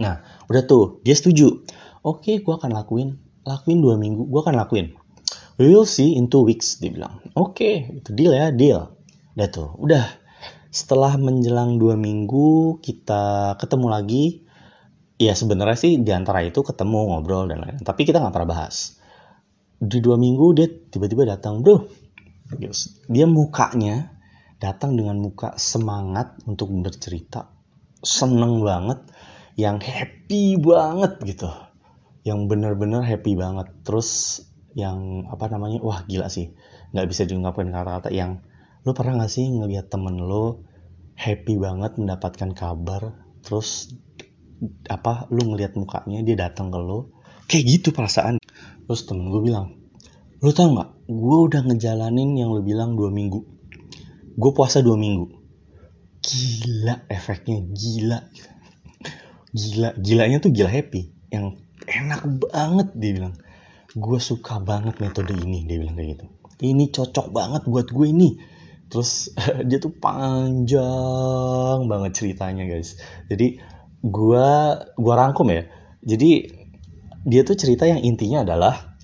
Nah, 0.00 0.24
udah 0.48 0.62
tuh, 0.64 1.04
dia 1.04 1.12
setuju. 1.12 1.64
Oke, 2.00 2.40
gue 2.40 2.54
akan 2.56 2.72
lakuin. 2.72 3.20
Lakuin 3.44 3.84
dua 3.84 4.00
minggu, 4.00 4.24
gue 4.24 4.40
akan 4.40 4.56
lakuin. 4.56 4.96
We 5.56 5.72
will 5.72 5.88
see 5.88 6.20
in 6.20 6.28
two 6.28 6.44
weeks, 6.44 6.76
dia 6.76 6.92
bilang. 6.92 7.24
Oke, 7.32 7.88
itu 8.00 8.12
deal 8.12 8.36
ya, 8.36 8.52
deal. 8.52 8.92
Udah 9.32 9.48
tuh, 9.48 9.72
udah. 9.80 10.04
Setelah 10.68 11.16
menjelang 11.16 11.80
dua 11.80 11.96
minggu, 11.96 12.76
kita 12.84 13.56
ketemu 13.56 13.86
lagi. 13.88 14.24
Ya 15.16 15.32
sebenarnya 15.32 15.80
sih 15.80 15.96
di 15.96 16.12
antara 16.12 16.44
itu 16.44 16.60
ketemu 16.60 17.08
ngobrol 17.08 17.48
dan 17.48 17.64
lain-lain. 17.64 17.80
Tapi 17.80 18.04
kita 18.04 18.20
nggak 18.20 18.36
pernah 18.36 18.52
bahas. 18.52 19.00
Di 19.80 20.04
dua 20.04 20.20
minggu 20.20 20.52
dia 20.52 20.68
tiba-tiba 20.68 21.24
datang 21.24 21.64
bro. 21.64 21.88
Dia 23.08 23.24
mukanya 23.24 24.12
datang 24.60 24.92
dengan 24.92 25.16
muka 25.16 25.56
semangat 25.56 26.36
untuk 26.44 26.68
bercerita. 26.84 27.48
Seneng 28.04 28.60
banget. 28.60 29.08
Yang 29.56 29.88
happy 29.88 30.60
banget 30.60 31.16
gitu. 31.24 31.48
Yang 32.20 32.40
bener-bener 32.52 33.00
happy 33.00 33.40
banget. 33.40 33.72
Terus 33.88 34.44
yang 34.76 35.24
apa 35.32 35.48
namanya 35.48 35.80
wah 35.80 36.04
gila 36.04 36.28
sih. 36.28 36.52
Nggak 36.92 37.06
bisa 37.08 37.22
diungkapkan 37.24 37.72
kata-kata 37.72 38.12
yang 38.12 38.44
lo 38.84 38.92
pernah 38.92 39.24
nggak 39.24 39.32
sih 39.32 39.48
ngelihat 39.48 39.88
temen 39.88 40.20
lo 40.20 40.60
happy 41.16 41.56
banget 41.56 41.96
mendapatkan 41.96 42.52
kabar 42.52 43.16
terus 43.40 43.96
apa 44.86 45.24
lu 45.32 45.48
ngelihat 45.48 45.80
mukanya 45.80 46.20
dia 46.20 46.36
datang 46.36 46.68
ke 46.68 46.76
lo 46.76 47.08
kayak 47.48 47.64
gitu 47.64 47.96
perasaan. 47.96 48.36
Terus 48.84 49.08
temen 49.08 49.32
gue 49.32 49.40
bilang 49.40 49.80
lu 50.44 50.52
tau 50.52 50.68
nggak 50.68 51.08
gue 51.08 51.38
udah 51.48 51.60
ngejalanin 51.72 52.36
yang 52.36 52.52
lu 52.52 52.60
bilang 52.60 53.00
dua 53.00 53.08
minggu. 53.08 53.48
Gue 54.36 54.52
puasa 54.52 54.84
dua 54.84 55.00
minggu. 55.00 55.32
Gila 56.20 57.08
efeknya 57.08 57.64
gila. 57.64 58.18
Gila 59.56 59.96
gilanya 59.96 60.36
tuh 60.36 60.52
gila 60.52 60.68
happy. 60.68 61.08
Yang 61.32 61.64
enak 61.88 62.28
banget 62.44 62.92
dia 62.92 63.12
bilang 63.16 63.34
gue 63.96 64.20
suka 64.20 64.60
banget 64.60 65.00
metode 65.00 65.32
ini 65.32 65.64
dia 65.64 65.80
bilang 65.80 65.96
kayak 65.96 66.20
gitu. 66.20 66.26
Ini 66.60 66.84
cocok 66.92 67.32
banget 67.32 67.62
buat 67.64 67.88
gue 67.88 68.06
ini. 68.12 68.30
Terus 68.92 69.32
dia 69.68 69.78
tuh 69.80 69.96
panjang 69.96 71.88
banget 71.88 72.12
ceritanya 72.12 72.68
guys. 72.68 73.00
Jadi 73.32 73.56
gua 74.04 74.78
gua 74.94 75.14
rangkum 75.16 75.48
ya. 75.50 75.66
Jadi 76.04 76.52
dia 77.26 77.42
tuh 77.42 77.58
cerita 77.58 77.88
yang 77.88 78.04
intinya 78.04 78.46
adalah 78.46 78.94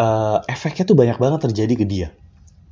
uh, 0.00 0.40
efeknya 0.48 0.88
tuh 0.88 0.96
banyak 0.96 1.18
banget 1.20 1.40
terjadi 1.50 1.74
ke 1.76 1.84
dia. 1.84 2.08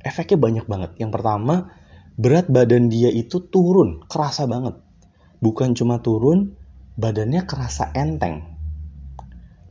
Efeknya 0.01 0.39
banyak 0.41 0.65
banget. 0.65 0.91
Yang 0.97 1.11
pertama 1.13 1.69
berat 2.17 2.49
badan 2.49 2.89
dia 2.89 3.13
itu 3.13 3.43
turun 3.45 4.01
kerasa 4.09 4.49
banget. 4.49 4.79
Bukan 5.43 5.77
cuma 5.77 6.01
turun 6.01 6.57
badannya 6.97 7.45
kerasa 7.45 7.93
enteng 7.93 8.52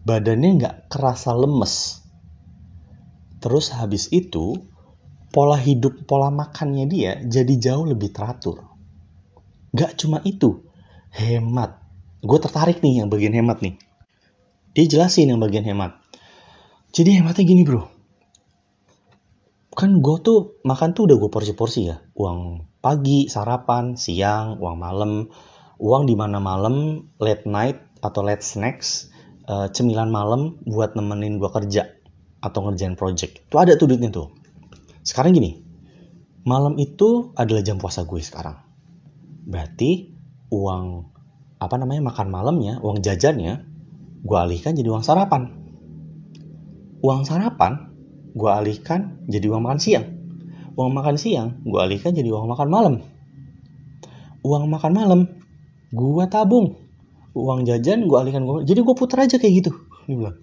badannya 0.02 0.50
nggak 0.58 0.76
kerasa 0.90 1.34
lemes 1.34 2.04
terus 3.42 3.74
habis 3.74 4.10
itu 4.10 4.58
pola 5.30 5.56
hidup 5.58 6.04
pola 6.04 6.30
makannya 6.30 6.86
dia 6.90 7.18
jadi 7.24 7.54
jauh 7.58 7.86
lebih 7.86 8.10
teratur 8.10 8.72
Gak 9.72 10.04
cuma 10.04 10.20
itu 10.28 10.68
hemat. 11.16 11.80
Gue 12.20 12.36
tertarik 12.36 12.84
nih 12.84 13.02
yang 13.02 13.08
bagian 13.08 13.32
hemat 13.32 13.64
nih. 13.64 13.80
Dia 14.76 14.84
jelasin 14.84 15.32
yang 15.32 15.40
bagian 15.40 15.64
hemat. 15.64 15.96
Jadi 16.92 17.16
hematnya 17.16 17.44
gini 17.48 17.64
bro. 17.64 17.88
Kan 19.72 20.04
gue 20.04 20.16
tuh 20.20 20.60
makan 20.68 20.92
tuh 20.92 21.08
udah 21.08 21.16
gue 21.16 21.30
porsi-porsi 21.32 21.88
ya. 21.88 22.04
Uang 22.12 22.68
pagi, 22.84 23.32
sarapan, 23.32 23.96
siang, 23.96 24.60
uang 24.60 24.76
malam. 24.76 25.12
Uang 25.80 26.04
di 26.04 26.14
mana 26.20 26.36
malam, 26.36 27.08
late 27.16 27.48
night 27.48 27.80
atau 28.04 28.20
late 28.20 28.44
snacks, 28.44 29.08
uh, 29.48 29.68
cemilan 29.70 30.10
malam 30.10 30.60
buat 30.66 30.94
nemenin 30.94 31.38
gue 31.38 31.50
kerja 31.50 31.90
atau 32.42 32.66
ngerjain 32.66 32.98
project. 32.98 33.46
Tuh 33.48 33.62
ada 33.62 33.78
tuh 33.78 33.86
duitnya 33.86 34.10
tuh. 34.10 34.34
Sekarang 35.06 35.34
gini, 35.34 35.62
malam 36.42 36.78
itu 36.78 37.30
adalah 37.38 37.62
jam 37.62 37.78
puasa 37.78 38.02
gue 38.02 38.18
sekarang. 38.22 38.58
Berarti 39.46 40.14
uang 40.50 40.84
apa 41.62 41.74
namanya 41.78 42.10
makan 42.10 42.28
malamnya, 42.30 42.82
uang 42.82 42.98
jajannya, 43.02 43.62
gue 44.22 44.38
alihkan 44.38 44.74
jadi 44.74 44.90
uang 44.90 45.06
sarapan. 45.06 45.54
Uang 47.02 47.22
sarapan 47.26 47.94
gue 48.34 48.50
alihkan 48.50 49.22
jadi 49.30 49.46
uang 49.50 49.62
makan 49.62 49.78
siang. 49.78 50.06
Uang 50.74 50.90
makan 50.94 51.14
siang 51.18 51.62
gue 51.62 51.78
alihkan 51.78 52.14
jadi 52.14 52.30
uang 52.30 52.50
makan 52.50 52.68
malam. 52.70 52.94
Uang 54.42 54.66
makan 54.66 54.92
malam 54.94 55.20
gue 55.94 56.24
tabung. 56.26 56.81
Uang 57.32 57.64
jajan 57.64 58.06
gue 58.08 58.16
alihkan 58.18 58.44
gue. 58.44 58.68
Jadi 58.68 58.80
gue 58.84 58.94
putar 58.96 59.24
aja 59.24 59.36
kayak 59.40 59.54
gitu. 59.64 59.70
Dia 60.08 60.16
bilang. 60.16 60.36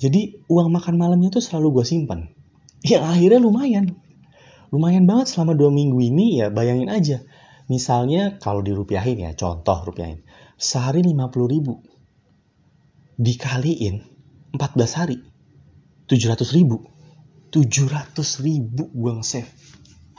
Jadi 0.00 0.42
uang 0.48 0.68
makan 0.72 0.94
malamnya 0.98 1.30
tuh 1.30 1.44
selalu 1.44 1.80
gue 1.80 1.84
simpan. 1.84 2.32
Yang 2.90 3.04
akhirnya 3.04 3.40
lumayan. 3.40 3.86
Lumayan 4.72 5.04
banget 5.04 5.28
selama 5.28 5.52
dua 5.52 5.68
minggu 5.68 6.00
ini 6.00 6.40
ya 6.40 6.48
bayangin 6.48 6.88
aja 6.88 7.20
Misalnya 7.70 8.36
kalau 8.36 8.60
dirupiahin 8.60 9.22
ya, 9.22 9.32
contoh 9.32 9.80
rupiahin. 9.86 10.20
Sehari 10.60 11.00
50 11.00 11.48
ribu. 11.48 11.80
Dikaliin 13.16 14.04
14 14.52 14.98
hari. 15.00 15.16
700 16.04 16.52
ribu. 16.52 16.84
700 17.48 18.44
ribu 18.44 18.92
gue 18.92 19.12
nge-save. 19.16 19.50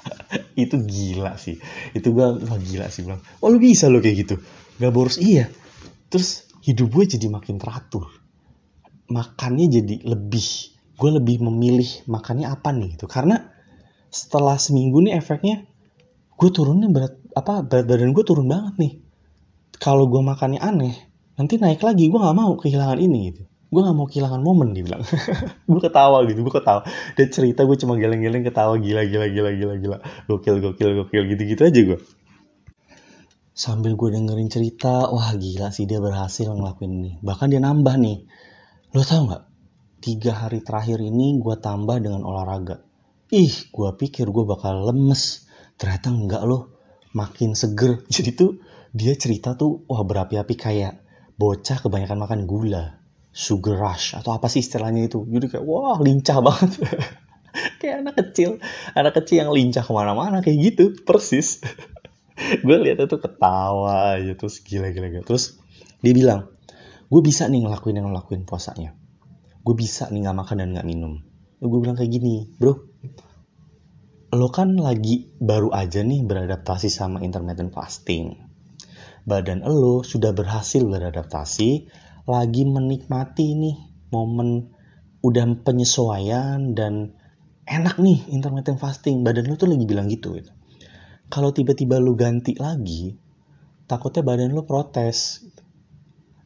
itu 0.63 0.75
gila 0.81 1.37
sih. 1.37 1.61
Itu 1.93 2.15
gue, 2.15 2.27
gila 2.41 2.87
sih 2.89 3.05
bilang. 3.05 3.21
Oh 3.43 3.53
lu 3.53 3.61
bisa 3.61 3.85
lo 3.91 4.01
kayak 4.01 4.17
gitu. 4.25 4.35
Gak 4.81 4.89
boros 4.89 5.21
iya. 5.21 5.53
Terus 6.13 6.45
hidup 6.61 6.93
gue 6.93 7.17
jadi 7.17 7.25
makin 7.33 7.57
teratur. 7.57 8.05
Makannya 9.09 9.65
jadi 9.65 10.05
lebih. 10.05 10.77
Gue 10.93 11.09
lebih 11.09 11.41
memilih 11.41 12.05
makannya 12.05 12.45
apa 12.53 12.69
nih 12.69 12.93
gitu. 12.93 13.09
Karena 13.09 13.41
setelah 14.13 14.61
seminggu 14.61 15.01
nih 15.01 15.17
efeknya 15.17 15.65
gue 16.37 16.49
turunnya 16.53 16.85
berat 16.93 17.17
apa 17.33 17.65
berat 17.65 17.85
badan 17.89 18.13
gue 18.13 18.21
turun 18.21 18.45
banget 18.45 18.77
nih 18.77 18.93
kalau 19.81 20.05
gue 20.05 20.21
makannya 20.21 20.61
aneh 20.61 20.93
nanti 21.33 21.57
naik 21.57 21.81
lagi 21.81 22.13
gue 22.13 22.19
nggak 22.21 22.37
mau 22.37 22.53
kehilangan 22.53 23.01
ini 23.01 23.33
gitu 23.33 23.43
gue 23.73 23.81
nggak 23.81 23.97
mau 23.97 24.05
kehilangan 24.05 24.41
momen 24.45 24.77
dia 24.77 24.85
bilang 24.85 25.01
gue 25.69 25.81
ketawa 25.81 26.21
gitu 26.29 26.45
gue 26.45 26.53
ketawa 26.53 26.85
dia 27.17 27.25
cerita 27.25 27.65
gue 27.65 27.77
cuma 27.81 27.97
geleng-geleng 27.97 28.45
ketawa 28.45 28.77
gila 28.77 29.01
gila 29.09 29.25
gila 29.33 29.49
gila 29.57 29.73
gila 29.81 29.97
gokil 30.29 30.61
gokil 30.61 30.89
gokil 31.01 31.23
gitu 31.33 31.41
gitu 31.49 31.61
aja 31.65 31.81
gue 31.81 31.99
sambil 33.53 33.93
gue 33.93 34.09
dengerin 34.09 34.49
cerita 34.49 35.13
wah 35.13 35.29
gila 35.37 35.69
sih 35.69 35.85
dia 35.85 36.01
berhasil 36.01 36.49
ngelakuin 36.49 36.91
ini. 36.91 37.11
Bahkan 37.21 37.47
dia 37.53 37.61
nambah 37.61 37.95
nih. 38.01 38.17
Lo 38.97 39.05
tau 39.05 39.29
nggak? 39.29 39.43
Tiga 40.03 40.33
hari 40.35 40.59
terakhir 40.65 40.99
ini 40.99 41.37
gue 41.39 41.55
tambah 41.61 42.01
dengan 42.01 42.25
olahraga. 42.25 42.81
Ih 43.29 43.53
gue 43.69 43.89
pikir 43.95 44.29
gue 44.33 44.43
bakal 44.43 44.89
lemes. 44.89 45.45
Ternyata 45.77 46.09
enggak 46.09 46.43
loh. 46.43 46.73
Makin 47.13 47.53
seger. 47.53 48.01
Jadi 48.13 48.33
tuh 48.33 48.57
dia 48.93 49.13
cerita 49.13 49.53
tuh 49.53 49.85
wah 49.85 50.01
berapi-api 50.01 50.55
kayak 50.57 50.93
bocah 51.37 51.81
kebanyakan 51.81 52.17
makan 52.19 52.41
gula 52.45 53.01
sugar 53.33 53.81
rush 53.81 54.13
atau 54.13 54.37
apa 54.37 54.49
sih 54.49 54.61
istilahnya 54.61 55.09
itu. 55.09 55.25
Jadi 55.29 55.45
kayak 55.57 55.65
wah 55.65 55.97
lincah 56.01 56.41
banget. 56.41 56.71
Kayak 57.53 58.01
anak 58.01 58.15
kecil. 58.17 58.49
Anak 58.97 59.13
kecil 59.13 59.45
yang 59.45 59.51
lincah 59.53 59.85
ke 59.85 59.91
mana-mana 59.93 60.41
kayak 60.41 60.57
gitu 60.73 60.97
persis 61.05 61.61
gue 62.65 62.77
lihat 62.83 63.05
tuh 63.07 63.19
ketawa 63.21 64.17
aja 64.19 64.33
terus 64.35 64.59
gila 64.63 64.89
gila 64.91 65.07
gila 65.11 65.23
terus 65.23 65.59
dia 66.03 66.13
bilang 66.15 66.51
gue 67.07 67.21
bisa 67.21 67.47
nih 67.47 67.63
ngelakuin 67.63 67.99
yang 67.99 68.09
ngelakuin 68.09 68.43
puasanya 68.47 68.95
gue 69.63 69.75
bisa 69.77 70.11
nih 70.11 70.27
nggak 70.27 70.37
makan 70.37 70.55
dan 70.59 70.69
nggak 70.75 70.87
minum 70.87 71.23
gue 71.63 71.79
bilang 71.79 71.95
kayak 71.95 72.11
gini 72.11 72.51
bro 72.59 72.93
lo 74.33 74.49
kan 74.49 74.73
lagi 74.73 75.29
baru 75.37 75.69
aja 75.69 76.01
nih 76.01 76.25
beradaptasi 76.25 76.89
sama 76.89 77.21
intermittent 77.21 77.69
fasting. 77.69 78.33
badan 79.29 79.61
lo 79.61 80.01
sudah 80.01 80.33
berhasil 80.33 80.81
beradaptasi, 80.83 81.85
lagi 82.25 82.63
menikmati 82.65 83.53
nih 83.53 83.77
momen 84.09 84.73
udah 85.21 85.45
penyesuaian 85.61 86.73
dan 86.73 87.13
enak 87.69 88.01
nih 88.01 88.25
intermittent 88.33 88.81
fasting. 88.81 89.21
Badan 89.21 89.47
lo 89.47 89.55
tuh 89.55 89.69
lagi 89.69 89.85
bilang 89.85 90.09
gitu. 90.09 90.33
gitu. 90.35 90.49
Kalau 91.33 91.49
tiba-tiba 91.49 91.97
lo 91.97 92.13
ganti 92.13 92.53
lagi, 92.53 93.17
takutnya 93.89 94.21
badan 94.21 94.53
lo 94.53 94.69
protes. 94.69 95.41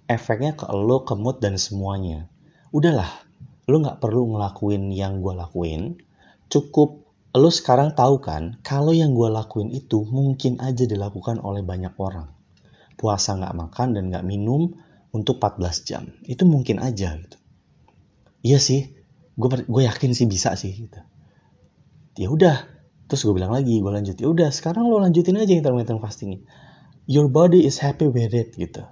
Efeknya 0.07 0.55
ke 0.55 0.63
lo, 0.71 1.03
ke 1.03 1.19
mood, 1.19 1.43
dan 1.43 1.59
semuanya. 1.59 2.31
Udahlah, 2.71 3.27
lo 3.67 3.83
nggak 3.83 3.99
perlu 3.99 4.31
ngelakuin 4.31 4.95
yang 4.95 5.19
gue 5.19 5.35
lakuin. 5.35 5.99
Cukup 6.47 7.03
lo 7.35 7.51
sekarang 7.51 7.91
tahu 7.91 8.23
kan, 8.23 8.63
kalau 8.63 8.95
yang 8.95 9.11
gue 9.11 9.27
lakuin 9.27 9.75
itu 9.75 10.07
mungkin 10.07 10.63
aja 10.63 10.87
dilakukan 10.87 11.43
oleh 11.43 11.59
banyak 11.67 11.91
orang 11.99 12.37
puasa 12.97 13.37
nggak 13.37 13.55
makan 13.55 13.87
dan 13.93 14.03
nggak 14.09 14.25
minum 14.25 14.73
untuk 15.13 15.37
14 15.39 15.87
jam. 15.87 16.03
Itu 16.25 16.49
mungkin 16.49 16.81
aja 16.81 17.13
gitu. 17.15 17.37
Iya 18.41 18.57
sih, 18.57 18.89
gue 19.37 19.49
gue 19.69 19.83
yakin 19.85 20.11
sih 20.17 20.25
bisa 20.25 20.57
sih 20.57 20.73
gitu. 20.73 20.99
Ya 22.17 22.27
udah, 22.33 22.65
terus 23.07 23.25
gue 23.25 23.33
bilang 23.33 23.55
lagi, 23.55 23.79
gue 23.79 23.91
lanjut. 23.91 24.15
Ya 24.19 24.27
udah, 24.27 24.49
sekarang 24.53 24.87
lo 24.87 25.01
lanjutin 25.01 25.39
aja 25.39 25.51
intermittent 25.55 25.99
fasting. 25.99 26.43
Your 27.07 27.31
body 27.31 27.63
is 27.63 27.79
happy 27.79 28.11
with 28.11 28.35
it 28.35 28.53
gitu. 28.53 28.83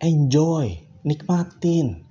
Enjoy, 0.00 0.80
nikmatin. 1.04 2.08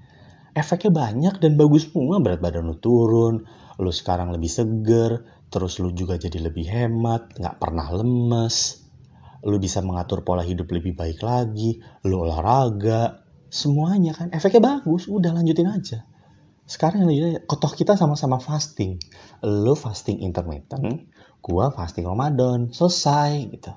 Efeknya 0.54 0.94
banyak 0.94 1.36
dan 1.42 1.58
bagus 1.58 1.90
semua. 1.90 2.22
Berat 2.22 2.40
badan 2.40 2.70
lo 2.70 2.78
turun, 2.78 3.50
lo 3.82 3.92
sekarang 3.92 4.30
lebih 4.30 4.50
seger, 4.50 5.26
terus 5.50 5.82
lo 5.82 5.90
juga 5.90 6.22
jadi 6.22 6.38
lebih 6.38 6.70
hemat, 6.70 7.38
nggak 7.38 7.58
pernah 7.58 7.90
lemes 7.90 8.84
lu 9.44 9.60
bisa 9.60 9.84
mengatur 9.84 10.24
pola 10.24 10.42
hidup 10.42 10.72
lebih 10.72 10.96
baik 10.96 11.20
lagi, 11.20 11.84
lu 12.08 12.24
olahraga, 12.24 13.28
semuanya 13.52 14.16
kan 14.16 14.32
efeknya 14.32 14.80
bagus, 14.80 15.12
udah 15.12 15.36
lanjutin 15.36 15.68
aja. 15.68 16.08
Sekarang 16.64 17.06
lanjutin, 17.06 17.44
kotoh 17.44 17.72
kita 17.76 18.00
sama-sama 18.00 18.40
fasting. 18.40 19.00
Lu 19.44 19.76
fasting 19.76 20.24
intermittent, 20.24 21.12
gua 21.44 21.70
fasting 21.76 22.08
Ramadan, 22.08 22.72
selesai 22.72 23.52
gitu. 23.52 23.72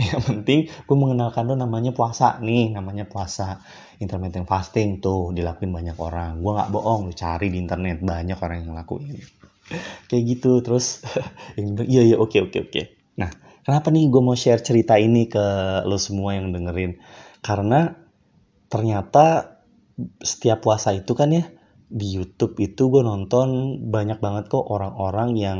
Yang 0.00 0.22
penting 0.32 0.60
gue 0.72 0.96
mengenalkan 0.96 1.44
lo 1.44 1.60
namanya 1.60 1.92
puasa 1.92 2.40
nih, 2.40 2.72
namanya 2.72 3.04
puasa 3.04 3.60
intermittent 4.00 4.48
fasting 4.48 5.04
tuh 5.04 5.36
dilakuin 5.36 5.68
banyak 5.68 5.96
orang. 6.00 6.40
Gue 6.40 6.56
nggak 6.56 6.72
bohong, 6.72 7.12
lu 7.12 7.14
cari 7.14 7.52
di 7.52 7.60
internet 7.60 8.00
banyak 8.00 8.40
orang 8.40 8.64
yang 8.64 8.68
ngelakuin. 8.72 9.20
Kayak 10.08 10.22
gitu 10.24 10.64
terus 10.64 11.04
yang 11.60 11.76
iya 11.84 12.00
iya 12.00 12.16
oke 12.16 12.48
oke 12.48 12.58
oke. 12.64 12.82
Nah 13.20 13.28
Kenapa 13.60 13.92
nih 13.92 14.08
gue 14.08 14.22
mau 14.24 14.34
share 14.34 14.64
cerita 14.64 14.96
ini 14.96 15.28
ke 15.28 15.44
lo 15.84 16.00
semua 16.00 16.32
yang 16.34 16.50
dengerin? 16.50 16.96
Karena 17.44 17.92
ternyata 18.72 19.56
setiap 20.18 20.64
puasa 20.64 20.96
itu 20.96 21.12
kan 21.12 21.28
ya 21.28 21.44
di 21.90 22.14
YouTube 22.14 22.54
itu 22.62 22.86
gue 22.86 23.02
nonton 23.02 23.82
banyak 23.90 24.22
banget 24.22 24.46
kok 24.46 24.62
orang-orang 24.62 25.30
yang 25.34 25.58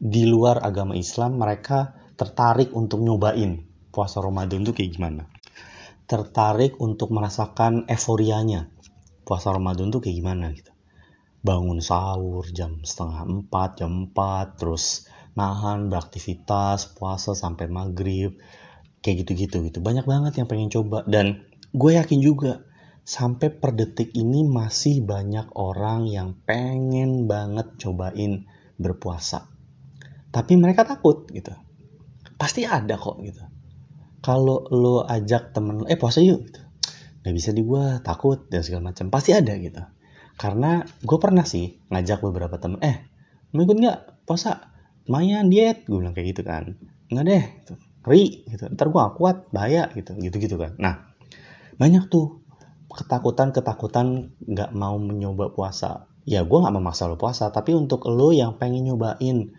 di 0.00 0.24
luar 0.24 0.64
agama 0.64 0.96
Islam 0.96 1.36
mereka 1.36 1.92
tertarik 2.16 2.72
untuk 2.72 3.04
nyobain 3.04 3.60
puasa 3.92 4.24
Ramadan 4.24 4.64
itu 4.64 4.72
kayak 4.72 4.90
gimana. 4.96 5.22
Tertarik 6.08 6.80
untuk 6.80 7.12
merasakan 7.12 7.84
euforianya 7.88 8.72
puasa 9.24 9.52
Ramadan 9.52 9.92
tuh 9.92 10.00
kayak 10.00 10.16
gimana 10.16 10.50
gitu. 10.56 10.72
Bangun 11.44 11.84
sahur 11.84 12.48
jam 12.48 12.80
setengah 12.80 13.28
empat, 13.28 13.84
jam 13.84 14.08
empat, 14.08 14.56
terus 14.56 15.04
nahan 15.34 15.90
beraktivitas 15.90 16.94
puasa 16.94 17.34
sampai 17.34 17.66
maghrib 17.66 18.38
kayak 19.02 19.26
gitu-gitu 19.26 19.66
gitu 19.68 19.78
banyak 19.82 20.06
banget 20.06 20.40
yang 20.40 20.48
pengen 20.48 20.70
coba 20.72 21.02
dan 21.04 21.44
gue 21.74 21.90
yakin 21.98 22.22
juga 22.22 22.62
sampai 23.04 23.52
per 23.52 23.76
detik 23.76 24.16
ini 24.16 24.48
masih 24.48 25.04
banyak 25.04 25.52
orang 25.60 26.08
yang 26.08 26.32
pengen 26.48 27.28
banget 27.28 27.76
cobain 27.76 28.48
berpuasa. 28.80 29.44
Tapi 30.32 30.56
mereka 30.56 30.88
takut 30.88 31.28
gitu. 31.30 31.52
Pasti 32.40 32.64
ada 32.64 32.96
kok 32.96 33.20
gitu. 33.22 33.44
Kalau 34.24 34.64
lo 34.72 35.04
ajak 35.04 35.52
temen 35.52 35.84
lo 35.84 35.86
eh 35.86 36.00
puasa 36.00 36.24
yuk 36.24 36.48
gitu. 36.48 36.60
Nggak 37.22 37.34
bisa 37.36 37.50
di 37.52 37.62
gue 37.62 37.84
takut 38.00 38.48
dan 38.48 38.64
segala 38.64 38.90
macam. 38.90 39.12
Pasti 39.12 39.36
ada 39.36 39.52
gitu. 39.60 39.84
Karena 40.40 40.82
gue 40.82 41.18
pernah 41.20 41.44
sih 41.46 41.78
ngajak 41.92 42.24
beberapa 42.24 42.56
temen 42.58 42.80
eh 42.82 43.04
mau 43.54 43.62
ikut 43.62 43.78
nggak 43.78 44.26
puasa? 44.26 44.72
Lumayan 45.04 45.52
diet 45.52 45.84
gue 45.84 46.00
bilang 46.00 46.16
kayak 46.16 46.34
gitu 46.34 46.42
kan. 46.42 46.72
Nggak 47.12 47.24
deh 47.28 47.44
gitu. 47.62 47.74
ri 48.04 48.44
gitu. 48.48 48.68
Ntar 48.72 48.88
gue 48.88 49.00
gak 49.00 49.16
kuat 49.20 49.36
bahaya 49.52 49.92
gitu. 49.92 50.16
Gitu 50.16 50.36
gitu 50.40 50.56
kan. 50.56 50.72
Nah 50.80 51.12
banyak 51.76 52.08
tuh 52.08 52.43
ketakutan 52.94 53.50
ketakutan 53.50 54.34
nggak 54.42 54.70
mau 54.72 54.96
mencoba 54.96 55.50
puasa 55.50 56.08
ya 56.24 56.46
gue 56.46 56.58
nggak 56.58 56.74
memaksa 56.74 57.10
lo 57.10 57.20
puasa 57.20 57.50
tapi 57.50 57.74
untuk 57.74 58.06
lo 58.08 58.30
yang 58.30 58.56
pengen 58.56 58.88
nyobain 58.88 59.52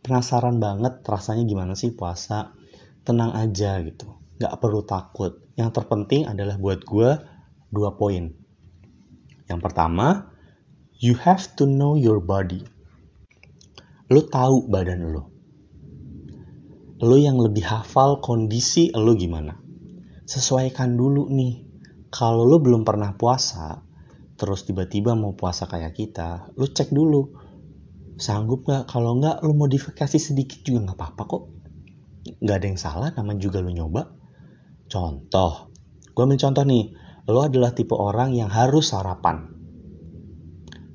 penasaran 0.00 0.62
banget 0.62 1.02
rasanya 1.04 1.44
gimana 1.44 1.74
sih 1.74 1.92
puasa 1.92 2.54
tenang 3.02 3.34
aja 3.34 3.82
gitu 3.82 4.16
nggak 4.38 4.54
perlu 4.62 4.86
takut 4.86 5.42
yang 5.58 5.74
terpenting 5.74 6.24
adalah 6.24 6.56
buat 6.56 6.86
gue 6.86 7.10
dua 7.74 7.98
poin 7.98 8.32
yang 9.50 9.60
pertama 9.60 10.30
you 10.96 11.18
have 11.18 11.44
to 11.58 11.66
know 11.66 11.98
your 11.98 12.22
body 12.22 12.64
Lo 14.06 14.22
tahu 14.22 14.70
badan 14.70 15.10
lo. 15.10 15.34
Lo 17.02 17.18
yang 17.18 17.42
lebih 17.42 17.66
hafal 17.66 18.22
kondisi 18.22 18.94
lo 18.94 19.18
gimana. 19.18 19.58
Sesuaikan 20.30 20.94
dulu 20.94 21.26
nih. 21.26 21.65
Kalau 22.10 22.46
lo 22.46 22.62
belum 22.62 22.86
pernah 22.86 23.14
puasa, 23.18 23.82
terus 24.36 24.62
tiba-tiba 24.68 25.16
mau 25.16 25.34
puasa 25.34 25.66
kayak 25.66 25.92
kita, 25.96 26.54
lo 26.54 26.66
cek 26.68 26.92
dulu. 26.92 27.44
Sanggup 28.16 28.64
gak? 28.64 28.88
Kalau 28.88 29.20
nggak, 29.20 29.44
lo 29.44 29.52
modifikasi 29.52 30.16
sedikit 30.16 30.64
juga 30.64 30.88
nggak 30.88 30.96
apa-apa 30.96 31.22
kok. 31.28 31.44
Nggak 32.40 32.56
ada 32.56 32.66
yang 32.66 32.80
salah, 32.80 33.08
namanya 33.12 33.40
juga 33.44 33.60
lo 33.60 33.68
nyoba. 33.68 34.08
Contoh, 34.86 35.74
gue 36.14 36.22
ambil 36.22 36.40
contoh 36.40 36.64
nih, 36.64 36.84
lo 37.26 37.44
adalah 37.44 37.74
tipe 37.74 37.92
orang 37.92 38.32
yang 38.32 38.48
harus 38.48 38.94
sarapan. 38.94 39.50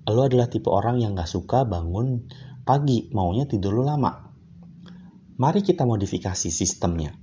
Lo 0.09 0.25
adalah 0.25 0.49
tipe 0.49 0.67
orang 0.67 0.97
yang 0.97 1.13
gak 1.13 1.29
suka 1.29 1.63
bangun 1.63 2.25
pagi, 2.65 3.11
maunya 3.13 3.45
tidur 3.45 3.79
lu 3.79 3.83
lama. 3.85 4.31
Mari 5.37 5.61
kita 5.61 5.87
modifikasi 5.87 6.49
sistemnya. 6.49 7.15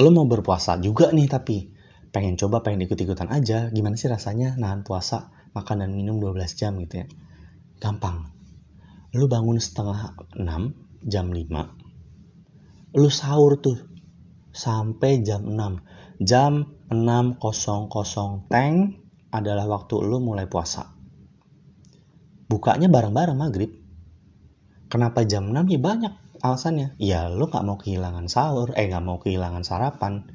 Lo 0.00 0.08
mau 0.08 0.24
berpuasa 0.24 0.80
juga 0.80 1.12
nih 1.12 1.28
tapi 1.28 1.68
pengen 2.12 2.36
coba 2.40 2.64
pengen 2.64 2.88
ikut-ikutan 2.88 3.28
aja. 3.28 3.68
Gimana 3.68 3.96
sih 3.96 4.08
rasanya 4.08 4.56
nahan 4.56 4.84
puasa 4.84 5.32
makan 5.52 5.84
dan 5.84 5.92
minum 5.92 6.16
12 6.20 6.58
jam 6.58 6.76
gitu 6.80 7.04
ya? 7.04 7.06
Gampang. 7.80 8.32
Lu 9.12 9.28
bangun 9.28 9.60
setengah 9.60 10.16
6 10.36 11.04
jam 11.04 11.28
5 11.28 11.82
lu 12.92 13.08
sahur 13.08 13.56
tuh 13.56 13.80
sampai 14.52 15.24
jam 15.24 15.48
6 15.48 16.20
jam 16.20 16.68
6.00 16.92 18.52
tank 18.52 18.76
adalah 19.32 19.64
waktu 19.64 19.94
lu 20.04 20.20
mulai 20.20 20.44
puasa. 20.44 20.92
Bukanya 22.52 22.92
bareng-bareng 22.92 23.38
maghrib. 23.40 23.72
Kenapa 24.92 25.24
jam 25.24 25.48
6 25.48 25.72
ya 25.72 25.80
banyak 25.80 26.14
alasannya. 26.42 26.98
Ya 26.98 27.30
lo 27.30 27.48
gak 27.48 27.62
mau 27.62 27.78
kehilangan 27.78 28.26
sahur, 28.26 28.74
eh 28.74 28.90
gak 28.90 29.00
mau 29.00 29.22
kehilangan 29.22 29.62
sarapan. 29.62 30.26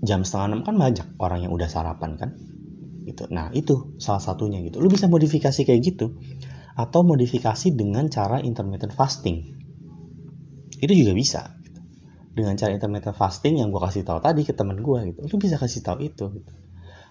Jam 0.00 0.24
setengah 0.24 0.64
6 0.64 0.66
kan 0.66 0.74
banyak 0.80 1.06
orang 1.20 1.44
yang 1.44 1.52
udah 1.52 1.68
sarapan 1.68 2.16
kan. 2.16 2.30
Gitu. 3.04 3.28
Nah 3.28 3.52
itu 3.52 3.94
salah 4.00 4.24
satunya 4.24 4.64
gitu. 4.64 4.80
Lo 4.80 4.88
bisa 4.88 5.06
modifikasi 5.06 5.60
kayak 5.62 5.80
gitu. 5.84 6.16
Atau 6.74 7.04
modifikasi 7.04 7.74
dengan 7.76 8.08
cara 8.08 8.40
intermittent 8.40 8.96
fasting. 8.96 9.54
Itu 10.80 10.92
juga 10.96 11.12
bisa. 11.12 11.42
Gitu. 11.60 11.80
Dengan 12.32 12.56
cara 12.56 12.72
intermittent 12.72 13.16
fasting 13.16 13.60
yang 13.60 13.68
gue 13.68 13.80
kasih 13.82 14.08
tahu 14.08 14.24
tadi 14.24 14.48
ke 14.48 14.56
temen 14.56 14.80
gue 14.80 14.98
gitu. 15.12 15.20
Lo 15.28 15.36
bisa 15.36 15.60
kasih 15.60 15.84
tahu 15.84 15.98
itu. 16.02 16.24
Gitu. 16.40 16.52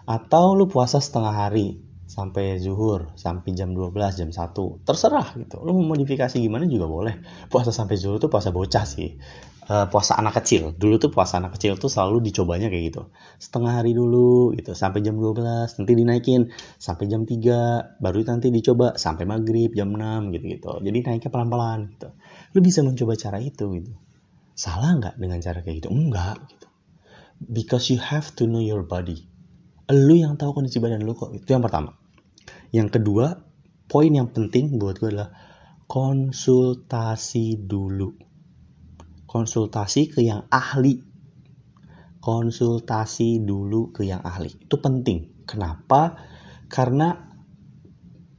Atau 0.08 0.56
lo 0.56 0.66
puasa 0.72 1.04
setengah 1.04 1.36
hari 1.36 1.84
sampai 2.08 2.56
zuhur 2.64 3.12
sampai 3.20 3.52
jam 3.52 3.76
12 3.76 3.92
jam 4.16 4.30
1 4.32 4.88
terserah 4.88 5.36
gitu. 5.36 5.60
Lu 5.60 5.76
mau 5.76 5.92
modifikasi 5.94 6.40
gimana 6.40 6.64
juga 6.64 6.88
boleh. 6.88 7.20
Puasa 7.52 7.76
sampai 7.76 8.00
zuhur 8.00 8.18
tuh 8.18 8.32
puasa 8.32 8.56
bocah 8.56 8.88
sih. 8.88 9.20
Uh, 9.68 9.92
puasa 9.92 10.16
anak 10.16 10.40
kecil. 10.40 10.72
Dulu 10.72 10.96
tuh 10.96 11.12
puasa 11.12 11.44
anak 11.44 11.60
kecil 11.60 11.76
tuh 11.76 11.92
selalu 11.92 12.32
dicobanya 12.32 12.72
kayak 12.72 12.96
gitu. 12.96 13.12
Setengah 13.36 13.84
hari 13.84 13.92
dulu 13.92 14.56
gitu 14.56 14.72
sampai 14.72 15.04
jam 15.04 15.20
12 15.20 15.84
nanti 15.84 15.92
dinaikin. 15.92 16.42
Sampai 16.80 17.12
jam 17.12 17.28
3 17.28 18.00
baru 18.00 18.20
nanti 18.24 18.48
dicoba. 18.56 18.96
Sampai 18.96 19.28
maghrib 19.28 19.76
jam 19.76 19.92
6 19.92 20.32
gitu 20.32 20.46
gitu 20.48 20.72
jadi 20.80 20.98
naiknya 21.04 21.28
pelan-pelan 21.28 21.92
gitu. 21.92 22.16
Lu 22.56 22.64
bisa 22.64 22.80
mencoba 22.88 23.20
cara 23.20 23.44
itu 23.44 23.68
gitu. 23.84 23.92
Salah 24.56 24.96
nggak 24.96 25.20
dengan 25.20 25.44
cara 25.44 25.60
kayak 25.60 25.84
gitu? 25.84 25.92
Enggak 25.92 26.40
gitu. 26.48 26.68
Because 27.44 27.92
you 27.92 28.00
have 28.00 28.32
to 28.40 28.48
know 28.48 28.64
your 28.64 28.88
body 28.88 29.27
lu 29.94 30.16
yang 30.20 30.36
tahu 30.36 30.58
kondisi 30.58 30.80
badan 30.84 31.04
lu 31.04 31.16
kok 31.16 31.32
itu 31.32 31.48
yang 31.48 31.64
pertama 31.64 31.96
yang 32.76 32.92
kedua 32.92 33.40
poin 33.88 34.12
yang 34.12 34.32
penting 34.32 34.76
buat 34.76 35.00
gue 35.00 35.16
adalah 35.16 35.32
konsultasi 35.88 37.64
dulu 37.64 38.28
konsultasi 39.28 40.10
ke 40.10 40.24
yang 40.24 40.48
ahli. 40.50 41.04
Konsultasi 42.18 43.44
dulu 43.44 43.94
ke 43.94 44.08
yang 44.08 44.24
ahli. 44.24 44.50
Itu 44.50 44.80
penting. 44.80 45.46
Kenapa? 45.46 46.18
Karena 46.72 47.14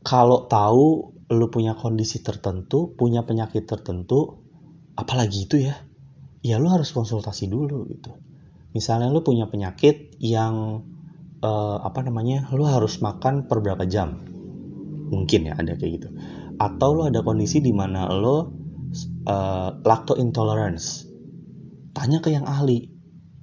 kalau 0.03 0.49
tahu 0.49 1.15
lu 1.29 1.47
punya 1.53 1.77
kondisi 1.77 2.25
tertentu, 2.25 2.97
punya 2.97 3.23
penyakit 3.29 3.69
tertentu, 3.69 4.41
apalagi 4.97 5.45
itu 5.45 5.61
ya, 5.61 5.77
ya 6.41 6.57
lu 6.57 6.73
harus 6.73 6.91
konsultasi 6.91 7.47
dulu 7.53 7.85
gitu. 7.93 8.17
Misalnya 8.73 9.13
lu 9.13 9.21
punya 9.21 9.49
penyakit 9.49 10.17
yang 10.21 10.85
uh, 11.42 11.79
apa 11.83 12.01
namanya, 12.07 12.51
lu 12.55 12.64
harus 12.66 12.98
makan 13.03 13.46
per 13.46 13.62
berapa 13.62 13.85
jam, 13.87 14.22
mungkin 15.11 15.51
ya 15.51 15.55
ada 15.59 15.74
kayak 15.79 15.92
gitu. 16.03 16.09
Atau 16.59 16.98
lu 16.98 17.03
ada 17.07 17.22
kondisi 17.22 17.62
di 17.62 17.70
mana 17.70 18.11
lu 18.11 18.37
uh, 19.27 19.70
lacto 19.83 20.18
intolerance, 20.18 21.07
tanya 21.94 22.18
ke 22.18 22.35
yang 22.35 22.46
ahli, 22.46 22.90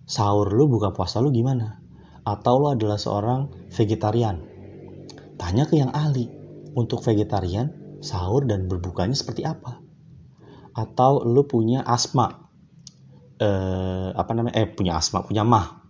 sahur 0.05 0.51
lu 0.51 0.67
buka 0.67 0.91
puasa 0.91 1.23
lu 1.23 1.31
gimana? 1.31 1.79
Atau 2.25 2.57
lu 2.57 2.67
adalah 2.73 2.97
seorang 2.97 3.69
vegetarian, 3.69 4.41
tanya 5.37 5.69
ke 5.69 5.77
yang 5.77 5.93
ahli 5.93 6.27
untuk 6.73 7.05
vegetarian, 7.05 7.99
sahur 8.01 8.43
dan 8.49 8.67
berbukanya 8.67 9.13
seperti 9.13 9.45
apa? 9.45 9.79
Atau 10.75 11.23
lu 11.23 11.47
punya 11.47 11.85
asma, 11.87 12.49
eh, 13.39 14.09
apa 14.11 14.31
namanya? 14.35 14.59
Eh 14.59 14.67
punya 14.67 14.97
asma, 14.99 15.23
punya 15.23 15.45
mah, 15.45 15.85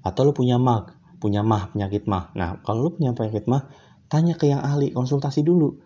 atau 0.00 0.24
lu 0.24 0.32
punya 0.32 0.56
mah, 0.56 0.99
punya 1.20 1.44
mah 1.44 1.70
penyakit 1.76 2.08
mah. 2.08 2.32
Nah 2.34 2.58
kalau 2.64 2.88
lu 2.88 2.90
punya 2.96 3.12
penyakit 3.12 3.46
mah, 3.46 3.68
tanya 4.08 4.34
ke 4.34 4.48
yang 4.48 4.64
ahli, 4.64 4.90
konsultasi 4.90 5.44
dulu. 5.44 5.78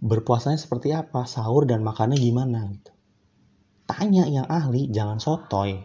Berpuasanya 0.00 0.56
seperti 0.56 0.96
apa, 0.96 1.28
sahur 1.28 1.68
dan 1.68 1.84
makannya 1.84 2.16
gimana 2.16 2.66
gitu. 2.72 2.90
Tanya 3.84 4.24
yang 4.24 4.48
ahli, 4.48 4.88
jangan 4.88 5.20
sotoy. 5.20 5.84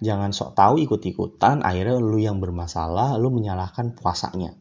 Jangan 0.00 0.32
sok 0.32 0.56
tahu 0.56 0.80
ikut-ikutan, 0.80 1.60
akhirnya 1.60 2.00
lu 2.00 2.16
yang 2.16 2.40
bermasalah, 2.40 3.20
lu 3.20 3.28
menyalahkan 3.28 3.92
puasanya. 3.92 4.56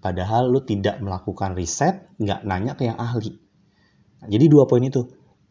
Padahal 0.00 0.50
lu 0.50 0.64
tidak 0.66 0.98
melakukan 0.98 1.54
riset, 1.54 2.10
nggak 2.18 2.42
nanya 2.42 2.74
ke 2.74 2.88
yang 2.90 2.98
ahli. 2.98 3.38
Jadi 4.26 4.44
dua 4.50 4.66
poin 4.66 4.82
itu. 4.82 5.06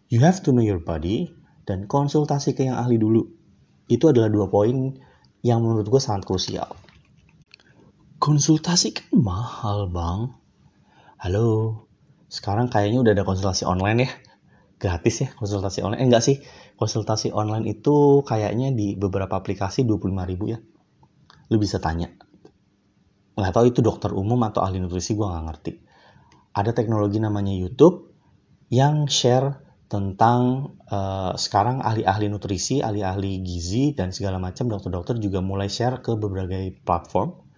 You 0.09 0.25
have 0.25 0.41
to 0.41 0.49
know 0.49 0.65
your 0.65 0.81
body 0.81 1.29
dan 1.69 1.85
konsultasi 1.85 2.57
ke 2.57 2.65
yang 2.65 2.81
ahli 2.81 2.97
dulu. 2.97 3.29
Itu 3.85 4.09
adalah 4.09 4.27
dua 4.27 4.49
poin 4.49 4.97
yang 5.45 5.61
menurut 5.61 5.85
gue 5.85 6.01
sangat 6.01 6.25
krusial. 6.25 6.88
Konsultasi 8.19 8.93
kan 8.93 9.07
mahal 9.15 9.87
bang. 9.87 10.35
Halo, 11.19 11.47
sekarang 12.27 12.67
kayaknya 12.67 12.99
udah 12.99 13.13
ada 13.15 13.23
konsultasi 13.23 13.63
online 13.63 13.99
ya. 14.03 14.11
Gratis 14.79 15.15
ya 15.23 15.29
konsultasi 15.35 15.83
online. 15.83 16.03
Eh 16.03 16.07
enggak 16.07 16.23
sih, 16.23 16.43
konsultasi 16.75 17.31
online 17.31 17.67
itu 17.71 18.21
kayaknya 18.27 18.75
di 18.75 18.99
beberapa 18.99 19.39
aplikasi 19.39 19.87
25 19.87 20.29
ribu 20.35 20.51
ya. 20.51 20.59
Lu 21.49 21.57
bisa 21.57 21.79
tanya, 21.79 22.11
nggak 23.39 23.53
tahu 23.55 23.65
itu 23.71 23.79
dokter 23.79 24.11
umum 24.11 24.37
atau 24.45 24.61
ahli 24.61 24.77
nutrisi 24.77 25.17
gue 25.17 25.25
nggak 25.25 25.45
ngerti 25.49 25.73
ada 26.59 26.71
teknologi 26.73 27.21
namanya 27.21 27.53
YouTube 27.53 28.11
yang 28.69 29.07
share 29.09 29.63
tentang 29.89 30.73
uh, 30.85 31.33
sekarang 31.33 31.81
ahli-ahli 31.81 32.29
nutrisi, 32.29 32.85
ahli-ahli 32.85 33.41
gizi 33.41 33.97
dan 33.97 34.13
segala 34.13 34.37
macam 34.37 34.69
dokter-dokter 34.69 35.17
juga 35.17 35.41
mulai 35.41 35.65
share 35.65 36.05
ke 36.05 36.13
berbagai 36.13 36.77
platform. 36.85 37.48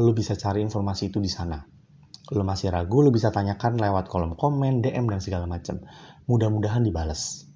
Lu 0.00 0.10
bisa 0.16 0.34
cari 0.34 0.64
informasi 0.64 1.12
itu 1.12 1.18
di 1.22 1.30
sana. 1.30 1.60
Lu 2.32 2.42
masih 2.42 2.72
ragu, 2.72 3.04
lu 3.04 3.12
bisa 3.12 3.28
tanyakan 3.30 3.78
lewat 3.78 4.08
kolom 4.08 4.34
komen, 4.34 4.80
DM 4.80 5.06
dan 5.06 5.20
segala 5.20 5.44
macam. 5.44 5.82
Mudah-mudahan 6.24 6.82
dibales. 6.82 7.46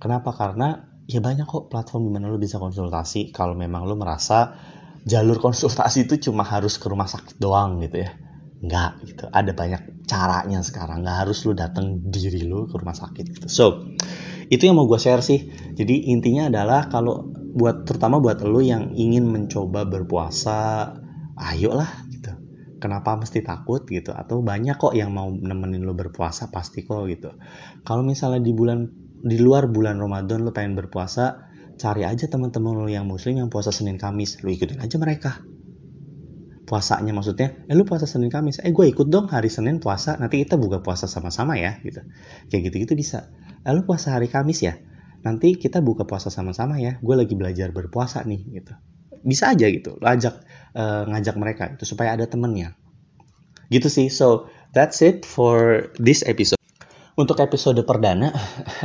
Kenapa? 0.00 0.32
Karena 0.32 0.94
ya 1.04 1.20
banyak 1.20 1.44
kok 1.44 1.68
platform 1.68 2.08
di 2.08 2.12
mana 2.16 2.32
lu 2.32 2.40
bisa 2.40 2.56
konsultasi 2.56 3.28
kalau 3.28 3.52
memang 3.52 3.84
lu 3.84 3.96
merasa 3.96 4.56
jalur 5.04 5.36
konsultasi 5.36 6.08
itu 6.08 6.30
cuma 6.30 6.48
harus 6.48 6.80
ke 6.80 6.88
rumah 6.88 7.04
sakit 7.04 7.36
doang 7.36 7.76
gitu 7.84 8.08
ya 8.08 8.10
nggak 8.64 8.92
gitu 9.04 9.24
ada 9.28 9.52
banyak 9.52 10.08
caranya 10.08 10.64
sekarang 10.64 11.04
nggak 11.04 11.28
harus 11.28 11.44
lu 11.44 11.52
datang 11.52 12.00
diri 12.08 12.48
lu 12.48 12.64
ke 12.64 12.80
rumah 12.80 12.96
sakit 12.96 13.24
gitu 13.36 13.46
so 13.52 13.92
itu 14.48 14.64
yang 14.64 14.80
mau 14.80 14.88
gue 14.88 14.96
share 14.96 15.20
sih 15.20 15.52
jadi 15.76 16.08
intinya 16.08 16.48
adalah 16.48 16.88
kalau 16.88 17.28
buat 17.52 17.84
terutama 17.84 18.24
buat 18.24 18.40
lu 18.40 18.64
yang 18.64 18.96
ingin 18.96 19.28
mencoba 19.28 19.84
berpuasa 19.84 20.88
ayolah 21.38 22.06
gitu. 22.10 22.32
Kenapa 22.78 23.16
mesti 23.16 23.40
takut? 23.40 23.88
gitu. 23.88 24.12
Atau 24.12 24.44
banyak 24.44 24.76
kok 24.76 24.92
yang 24.92 25.14
mau 25.14 25.32
nemenin 25.32 25.80
lu 25.80 25.96
berpuasa 25.96 26.52
pasti 26.52 26.84
kok 26.84 27.08
gitu. 27.08 27.32
Kalau 27.80 28.04
misalnya 28.04 28.44
di 28.44 28.52
bulan 28.52 28.84
di 29.24 29.40
luar 29.40 29.72
bulan 29.72 29.96
Ramadan 29.96 30.44
lu 30.44 30.52
pengen 30.52 30.76
berpuasa 30.76 31.48
cari 31.80 32.04
aja 32.04 32.28
teman-teman 32.28 32.76
lo 32.76 32.86
yang 32.86 33.08
muslim 33.08 33.40
yang 33.40 33.48
puasa 33.48 33.72
Senin 33.72 33.96
Kamis. 33.96 34.44
Lu 34.44 34.52
ikutin 34.52 34.84
aja 34.84 34.96
mereka. 35.00 35.40
Puasanya 36.64 37.12
maksudnya 37.12 37.56
eh 37.68 37.76
lu 37.76 37.88
puasa 37.88 38.04
Senin 38.04 38.28
Kamis? 38.28 38.60
Eh 38.60 38.72
gue 38.72 38.84
ikut 38.88 39.08
dong 39.08 39.32
hari 39.32 39.48
Senin 39.48 39.80
puasa. 39.80 40.20
Nanti 40.20 40.44
kita 40.44 40.60
buka 40.60 40.84
puasa 40.84 41.08
sama-sama 41.08 41.56
ya 41.56 41.80
gitu. 41.80 42.04
Kayak 42.52 42.72
gitu-gitu 42.72 42.92
bisa. 42.96 43.32
Eh, 43.64 43.72
lu 43.72 43.88
puasa 43.88 44.12
hari 44.12 44.28
Kamis 44.28 44.60
ya? 44.60 44.76
Nanti 45.24 45.56
kita 45.56 45.80
buka 45.80 46.04
puasa 46.04 46.28
sama-sama 46.28 46.76
ya. 46.76 47.00
Gue 47.00 47.16
lagi 47.16 47.32
belajar 47.32 47.72
berpuasa 47.72 48.20
nih 48.28 48.44
gitu. 48.60 48.76
Bisa 49.24 49.56
aja 49.56 49.72
gitu. 49.72 49.96
Lo 49.96 50.04
ajak 50.04 50.36
uh, 50.74 51.08
ngajak 51.08 51.34
mereka 51.38 51.64
itu 51.74 51.88
supaya 51.88 52.14
ada 52.18 52.26
temennya 52.26 52.76
gitu 53.72 53.88
sih 53.88 54.12
so 54.12 54.50
that's 54.76 55.00
it 55.00 55.24
for 55.24 55.88
this 55.96 56.20
episode 56.26 56.60
untuk 57.14 57.38
episode 57.38 57.78
perdana, 57.86 58.34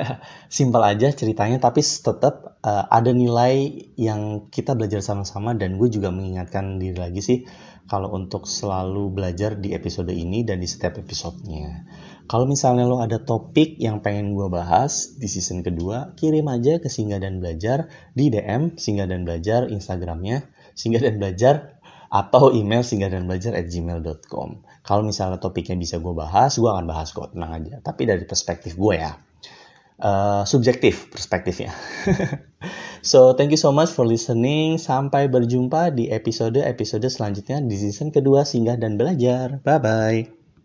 simpel 0.54 0.86
aja 0.86 1.10
ceritanya, 1.10 1.58
tapi 1.58 1.82
tetap 1.82 2.62
uh, 2.62 2.86
ada 2.86 3.10
nilai 3.10 3.74
yang 3.98 4.54
kita 4.54 4.78
belajar 4.78 5.02
sama-sama 5.02 5.58
dan 5.58 5.82
gue 5.82 5.90
juga 5.90 6.14
mengingatkan 6.14 6.78
diri 6.78 6.94
lagi 6.94 7.26
sih 7.26 7.50
kalau 7.90 8.14
untuk 8.14 8.46
selalu 8.46 9.10
belajar 9.10 9.58
di 9.58 9.74
episode 9.74 10.14
ini 10.14 10.46
dan 10.46 10.62
di 10.62 10.70
setiap 10.70 11.02
episodenya. 11.02 11.90
Kalau 12.30 12.46
misalnya 12.46 12.86
lo 12.86 13.02
ada 13.02 13.18
topik 13.18 13.82
yang 13.82 14.06
pengen 14.06 14.38
gue 14.38 14.46
bahas 14.46 15.18
di 15.18 15.26
season 15.26 15.66
kedua, 15.66 16.14
kirim 16.14 16.46
aja 16.54 16.78
ke 16.78 16.86
Singgah 16.86 17.18
dan 17.18 17.42
Belajar 17.42 17.90
di 18.14 18.30
DM 18.30 18.78
Singgah 18.78 19.10
dan 19.10 19.26
Belajar 19.26 19.66
Instagramnya 19.66 20.46
Singgah 20.78 21.02
dan 21.02 21.18
Belajar 21.18 21.79
atau 22.10 22.50
email 22.50 22.82
singgah 22.82 23.14
dan 23.14 23.30
belajar 23.30 23.54
at 23.54 23.70
gmail.com. 23.70 24.66
Kalau 24.82 25.02
misalnya 25.06 25.38
topiknya 25.38 25.78
bisa 25.78 26.02
gue 26.02 26.14
bahas, 26.14 26.58
gue 26.58 26.66
akan 26.66 26.90
bahas 26.90 27.14
kok, 27.14 27.38
tenang 27.38 27.62
aja. 27.62 27.78
Tapi 27.86 28.10
dari 28.10 28.26
perspektif 28.26 28.74
gue 28.74 28.98
ya, 28.98 29.14
uh, 30.02 30.44
subjektif 30.44 31.14
perspektifnya. 31.14 31.70
so, 33.06 33.38
thank 33.38 33.54
you 33.54 33.62
so 33.62 33.70
much 33.70 33.94
for 33.94 34.10
listening. 34.10 34.82
Sampai 34.82 35.30
berjumpa 35.30 35.94
di 35.94 36.10
episode-episode 36.10 37.06
selanjutnya 37.06 37.62
di 37.62 37.78
season 37.78 38.10
kedua 38.10 38.42
Singgah 38.42 38.82
dan 38.82 38.98
Belajar. 38.98 39.62
Bye-bye. 39.62 40.39